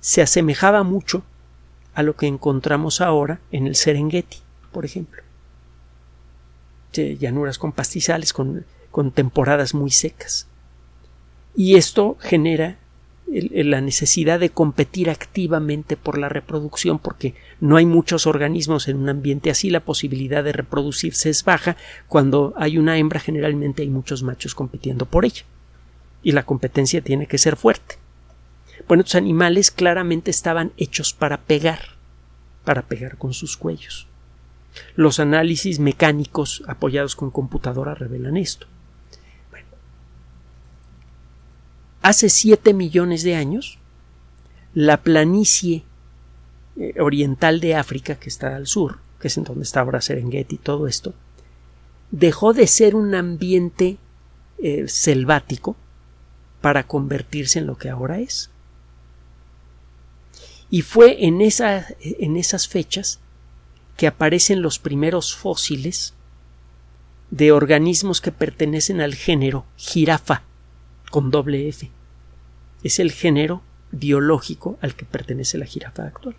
se 0.00 0.22
asemejaba 0.22 0.82
mucho 0.82 1.22
a 1.96 2.02
lo 2.02 2.14
que 2.14 2.26
encontramos 2.26 3.00
ahora 3.00 3.40
en 3.50 3.66
el 3.66 3.74
Serengeti, 3.74 4.36
por 4.70 4.84
ejemplo. 4.84 5.22
llanuras 6.92 7.58
con 7.58 7.72
pastizales, 7.72 8.34
con, 8.34 8.64
temporadas 9.14 9.74
muy 9.74 9.90
secas. 9.90 10.46
Y 11.54 11.76
esto 11.76 12.18
genera 12.20 12.78
la 13.26 13.80
necesidad 13.80 14.38
de 14.38 14.50
competir 14.50 15.08
activamente 15.08 15.96
por 15.96 16.18
la 16.18 16.28
reproducción 16.28 16.98
porque 16.98 17.34
no 17.60 17.76
hay 17.76 17.86
muchos 17.86 18.26
organismos 18.26 18.88
en 18.88 18.98
un 18.98 19.08
ambiente 19.08 19.50
así, 19.50 19.70
la 19.70 19.80
posibilidad 19.80 20.44
de 20.44 20.52
reproducirse 20.52 21.30
es 21.30 21.44
baja, 21.44 21.76
cuando 22.08 22.52
hay 22.56 22.78
una 22.78 22.98
hembra 22.98 23.20
generalmente 23.20 23.82
hay 23.82 23.90
muchos 23.90 24.22
machos 24.22 24.54
compitiendo 24.54 25.06
por 25.06 25.24
ella 25.24 25.42
y 26.22 26.32
la 26.32 26.44
competencia 26.44 27.00
tiene 27.00 27.26
que 27.26 27.38
ser 27.38 27.56
fuerte. 27.56 27.96
Bueno, 28.88 29.02
estos 29.02 29.16
animales 29.16 29.70
claramente 29.70 30.30
estaban 30.30 30.72
hechos 30.76 31.12
para 31.12 31.42
pegar, 31.42 31.80
para 32.64 32.82
pegar 32.82 33.18
con 33.18 33.32
sus 33.32 33.56
cuellos. 33.56 34.06
Los 34.94 35.20
análisis 35.20 35.78
mecánicos 35.78 36.62
apoyados 36.66 37.16
con 37.16 37.30
computadora 37.30 37.94
revelan 37.94 38.36
esto. 38.36 38.66
hace 42.06 42.28
siete 42.28 42.72
millones 42.72 43.24
de 43.24 43.34
años, 43.34 43.80
la 44.74 45.02
planicie 45.02 45.82
eh, 46.76 46.94
oriental 47.00 47.58
de 47.58 47.74
África, 47.74 48.14
que 48.14 48.28
está 48.28 48.54
al 48.54 48.68
sur, 48.68 49.00
que 49.18 49.26
es 49.26 49.36
en 49.36 49.42
donde 49.42 49.64
está 49.64 49.80
ahora 49.80 50.00
Serengeti 50.00 50.54
y 50.54 50.58
todo 50.58 50.86
esto, 50.86 51.14
dejó 52.12 52.52
de 52.52 52.68
ser 52.68 52.94
un 52.94 53.12
ambiente 53.16 53.98
eh, 54.58 54.84
selvático 54.86 55.74
para 56.60 56.86
convertirse 56.86 57.58
en 57.58 57.66
lo 57.66 57.76
que 57.76 57.90
ahora 57.90 58.20
es. 58.20 58.50
Y 60.70 60.82
fue 60.82 61.26
en, 61.26 61.40
en 61.40 62.36
esas 62.36 62.68
fechas 62.68 63.20
que 63.96 64.06
aparecen 64.06 64.62
los 64.62 64.78
primeros 64.78 65.34
fósiles 65.34 66.14
de 67.30 67.52
organismos 67.52 68.20
que 68.20 68.32
pertenecen 68.32 69.00
al 69.00 69.14
género 69.14 69.64
jirafa 69.76 70.42
con 71.10 71.30
doble 71.30 71.68
F. 71.68 71.90
Es 72.82 72.98
el 72.98 73.12
género 73.12 73.62
biológico 73.90 74.78
al 74.80 74.94
que 74.94 75.04
pertenece 75.04 75.58
la 75.58 75.66
jirafa 75.66 76.04
actual. 76.04 76.36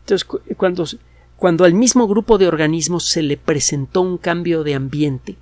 Entonces, 0.00 0.26
cuando, 0.56 0.84
cuando 1.36 1.64
al 1.64 1.74
mismo 1.74 2.06
grupo 2.08 2.38
de 2.38 2.48
organismos 2.48 3.06
se 3.06 3.22
le 3.22 3.36
presentó 3.36 4.00
un 4.02 4.18
cambio 4.18 4.64
de 4.64 4.74
ambiente, 4.74 5.36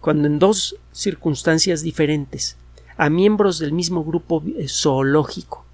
cuando 0.00 0.26
en 0.26 0.38
dos 0.38 0.76
circunstancias 0.92 1.82
diferentes 1.82 2.56
a 2.98 3.08
miembros 3.08 3.58
del 3.58 3.72
mismo 3.72 4.04
grupo 4.04 4.42
zoológico 4.66 5.64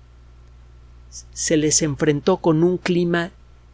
se 1.32 1.56
les 1.56 1.82
enfrentó 1.82 2.38
con 2.38 2.64
un 2.64 2.76
clima 2.76 3.30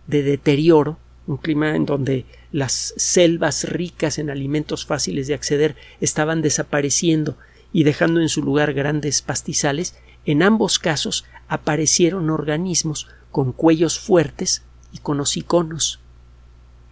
de 0.07 0.23
deterioro, 0.23 0.99
un 1.27 1.37
clima 1.37 1.75
en 1.75 1.87
donde 1.87 2.27
las 2.53 2.95
selvas 2.97 3.65
ricas 3.65 4.19
en 4.19 4.31
alimentos 4.31 4.85
fáciles 4.85 5.27
de 5.27 5.35
acceder 5.35 5.77
estaban 6.01 6.43
desapareciendo 6.43 7.37
y 7.73 7.85
dejando 7.85 8.21
en 8.21 8.29
su 8.29 8.43
lugar 8.43 8.73
grandes 8.73 9.23
pastizales, 9.23 9.97
en 10.27 10.43
ambos 10.43 10.79
casos 10.79 11.25
aparecieron 11.49 12.31
organismos 12.31 13.09
con 13.31 13.53
cuellos 13.53 13.99
fuertes 13.99 14.63
y 14.93 14.99
con 14.99 15.21
hociconos, 15.21 16.01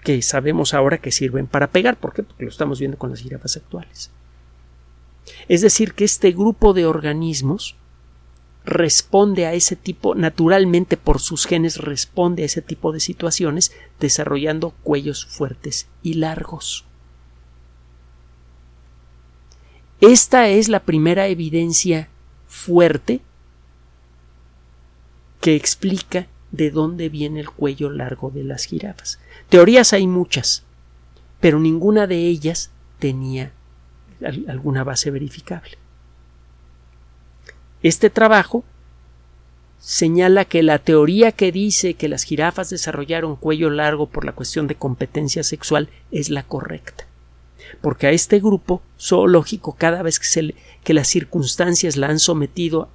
que 0.05 0.23
sabemos 0.23 0.73
ahora 0.73 0.99
que 0.99 1.11
sirven 1.11 1.47
para 1.47 1.67
pegar. 1.67 1.97
¿Por 1.97 2.13
qué? 2.13 2.23
Porque 2.23 2.45
lo 2.45 2.51
estamos 2.51 2.79
viendo 2.79 2.97
con 2.97 3.11
las 3.11 3.21
jirafas 3.21 3.57
actuales. 3.57 4.13
Es 5.49 5.61
decir, 5.61 5.95
que 5.95 6.05
este 6.05 6.33
grupo 6.33 6.75
de 6.75 6.87
organismos 6.87 7.77
responde 8.65 9.47
a 9.47 9.55
ese 9.55 9.77
tipo, 9.77 10.15
naturalmente 10.15 10.97
por 10.97 11.21
sus 11.21 11.47
genes 11.47 11.79
responde 11.79 12.43
a 12.43 12.47
ese 12.47 12.61
tipo 12.61 12.93
de 12.93 13.01
situaciones, 13.01 13.73
desarrollando 13.99 14.71
cuellos 14.83 15.25
fuertes 15.27 15.89
y 16.03 16.15
largos. 16.15 16.85
Esta 20.01 20.49
es 20.49 20.69
la 20.69 20.81
primera 20.81 21.27
evidencia 21.27 22.09
fuerte 22.47 23.21
que 25.41 25.57
explica 25.57 26.29
de 26.53 26.71
dónde 26.71 27.09
viene 27.09 27.41
el 27.41 27.51
cuello 27.51 27.91
largo 27.91 28.31
de 28.31 28.45
las 28.45 28.65
jirafas. 28.65 29.19
Teorías 29.49 29.93
hay 29.93 30.07
muchas, 30.07 30.65
pero 31.41 31.59
ninguna 31.59 32.07
de 32.07 32.27
ellas 32.27 32.71
tenía 32.99 33.53
alguna 34.21 34.85
base 34.85 35.11
verificable. 35.11 35.79
Este 37.83 38.11
trabajo 38.11 38.65
señala 39.79 40.45
que 40.45 40.63
la 40.63 40.81
teoría 40.81 41.33
que 41.33 41.53
dice 41.53 41.95
que 41.95 42.09
las 42.09 42.25
jirafas 42.25 42.71
desarrollaron 42.71 43.37
cuello 43.37 43.71
largo 43.71 44.09
por 44.09 44.25
la 44.25 44.33
cuestión 44.33 44.67
de 44.67 44.75
competencia 44.75 45.45
sexual 45.45 45.89
es 46.11 46.31
la 46.31 46.43
correcta. 46.43 47.07
Porque 47.81 48.07
a 48.07 48.11
este 48.11 48.41
grupo 48.41 48.83
zoológico, 48.99 49.77
cada 49.77 50.03
vez 50.03 50.19
que, 50.19 50.95
las 50.95 51.09
circunstancias 51.09 51.97
la 51.97 52.09
han 52.09 52.19
sometido 52.19 52.89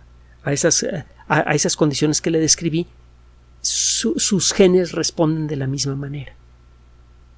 a 0.44 0.52
esas, 0.52 0.86
a, 1.28 1.54
esas 1.54 1.78
condiciones 1.78 2.22
que 2.22 2.32
le 2.32 2.40
describí, 2.40 2.88
sus 3.62 4.52
genes 4.52 4.92
responden 4.92 5.48
de 5.48 5.56
la 5.56 5.68
misma 5.68 5.96
manera 5.96 6.36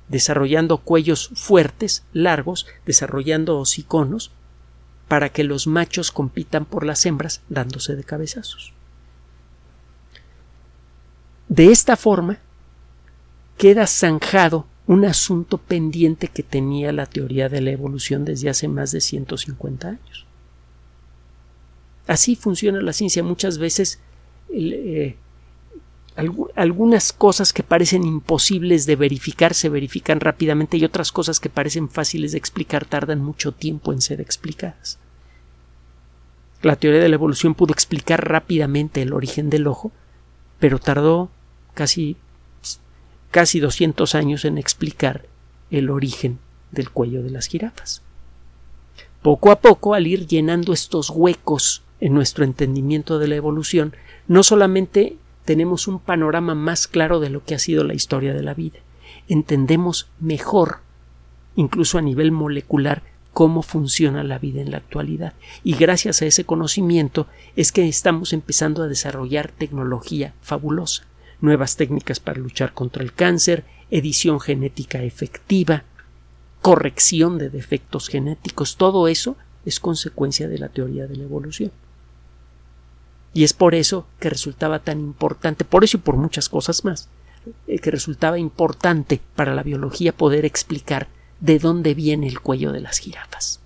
desarrollando 0.08 0.78
cuellos 0.80 1.32
fuertes, 1.36 2.03
largos, 2.14 2.68
desarrollando 2.86 3.60
hociconos, 3.60 4.32
para 5.08 5.30
que 5.30 5.43
los 5.43 5.68
machos 5.68 6.12
compitan 6.12 6.66
por 6.66 6.86
las 6.86 7.06
hembras 7.06 7.41
dándose 7.49 7.95
de 7.95 8.03
cabezazos. 8.03 8.74
De 11.47 11.72
esta 11.72 11.95
forma, 11.95 12.39
queda 13.58 13.88
zanjado 13.88 14.66
un 14.88 15.06
asunto 15.06 15.58
pendiente 15.58 16.28
que 16.28 16.43
tenía 16.43 16.91
la 16.91 17.06
teoría 17.06 17.49
de 17.49 17.62
la 17.62 17.72
evolución 17.72 18.26
desde 18.26 18.49
hace 18.49 18.68
más 18.68 18.91
de 18.91 19.01
150 19.01 19.88
años. 19.88 20.26
Así 22.08 22.36
funciona 22.36 22.82
la 22.82 22.93
ciencia. 22.93 23.24
Muchas 23.24 23.58
veces 23.58 23.99
eh, 24.49 25.16
algunas 26.16 27.11
cosas 27.11 27.51
que 27.51 27.63
parecen 27.63 28.05
imposibles 28.05 28.86
de 28.86 28.95
verificar 28.95 29.53
se 29.53 29.68
verifican 29.68 30.22
rápidamente 30.22 30.78
y 30.78 30.86
otras 30.86 31.11
cosas 31.11 31.39
que 31.39 31.49
parecen 31.49 31.89
fáciles 31.89 32.32
de 32.32 32.38
explicar 32.38 32.86
tardan 32.86 33.22
mucho 33.22 33.51
tiempo 33.51 33.91
en 33.91 34.01
ser 34.01 34.22
explicadas. 34.22 34.97
La 36.61 36.78
teoría 36.78 37.01
de 37.01 37.09
la 37.09 37.16
evolución 37.16 37.53
pudo 37.53 37.74
explicar 37.74 38.30
rápidamente 38.30 39.01
el 39.01 39.13
origen 39.13 39.49
del 39.49 39.68
ojo, 39.68 39.91
pero 40.59 40.80
tardó 40.80 41.30
casi 41.74 42.18
casi 43.30 43.59
200 43.59 44.16
años 44.16 44.45
en 44.45 44.57
explicar 44.57 45.26
el 45.70 45.89
origen 45.89 46.39
del 46.72 46.89
cuello 46.89 47.22
de 47.22 47.32
las 47.32 47.47
jirafas. 47.47 48.01
Poco 49.22 49.51
a 49.51 49.59
poco, 49.59 49.93
al 49.93 50.07
ir 50.07 50.26
llenando 50.26 50.72
estos 50.72 51.09
huecos 51.09 51.84
en 51.99 52.13
nuestro 52.13 52.45
entendimiento 52.45 53.20
de 53.20 53.28
la 53.28 53.36
evolución, 53.36 53.93
no 54.30 54.43
solamente 54.43 55.18
tenemos 55.45 55.87
un 55.87 55.99
panorama 55.99 56.55
más 56.55 56.87
claro 56.87 57.19
de 57.19 57.29
lo 57.29 57.43
que 57.43 57.55
ha 57.55 57.59
sido 57.59 57.83
la 57.83 57.93
historia 57.93 58.33
de 58.33 58.43
la 58.43 58.53
vida. 58.53 58.79
Entendemos 59.27 60.07
mejor, 60.19 60.79
incluso 61.55 61.97
a 61.97 62.01
nivel 62.01 62.31
molecular, 62.31 63.03
cómo 63.31 63.61
funciona 63.61 64.23
la 64.23 64.39
vida 64.39 64.61
en 64.61 64.71
la 64.71 64.77
actualidad. 64.77 65.33
Y 65.63 65.75
gracias 65.75 66.21
a 66.21 66.25
ese 66.25 66.45
conocimiento 66.45 67.27
es 67.55 67.71
que 67.71 67.87
estamos 67.87 68.33
empezando 68.33 68.81
a 68.81 68.87
desarrollar 68.87 69.51
tecnología 69.51 70.33
fabulosa, 70.41 71.03
nuevas 71.41 71.75
técnicas 71.75 72.19
para 72.19 72.39
luchar 72.39 72.73
contra 72.73 73.03
el 73.03 73.13
cáncer, 73.13 73.65
edición 73.91 74.39
genética 74.39 75.03
efectiva, 75.03 75.83
corrección 76.61 77.37
de 77.37 77.49
defectos 77.49 78.07
genéticos, 78.07 78.77
todo 78.77 79.07
eso 79.07 79.35
es 79.65 79.79
consecuencia 79.79 80.47
de 80.47 80.57
la 80.57 80.69
teoría 80.69 81.05
de 81.05 81.17
la 81.17 81.23
evolución. 81.23 81.71
Y 83.36 83.43
es 83.43 83.51
por 83.51 83.75
eso 83.75 84.07
que 84.17 84.29
resultaba 84.29 84.79
tan 84.79 85.01
importante, 85.01 85.65
por 85.65 85.83
eso 85.83 85.97
y 85.97 85.99
por 85.99 86.15
muchas 86.15 86.47
cosas 86.47 86.86
más, 86.86 87.09
eh, 87.67 87.79
que 87.79 87.91
resultaba 87.91 88.39
importante 88.39 89.19
para 89.36 89.53
la 89.53 89.61
biología 89.61 90.15
poder 90.15 90.45
explicar 90.45 91.09
de 91.41 91.59
dónde 91.59 91.93
viene 91.93 92.29
el 92.29 92.39
cuello 92.39 92.71
de 92.71 92.79
las 92.79 92.99
jirafas. 92.99 93.59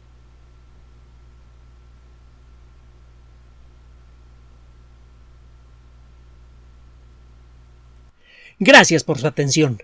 Gracias 8.57 9.03
por 9.03 9.20
su 9.20 9.28
atención. 9.28 9.84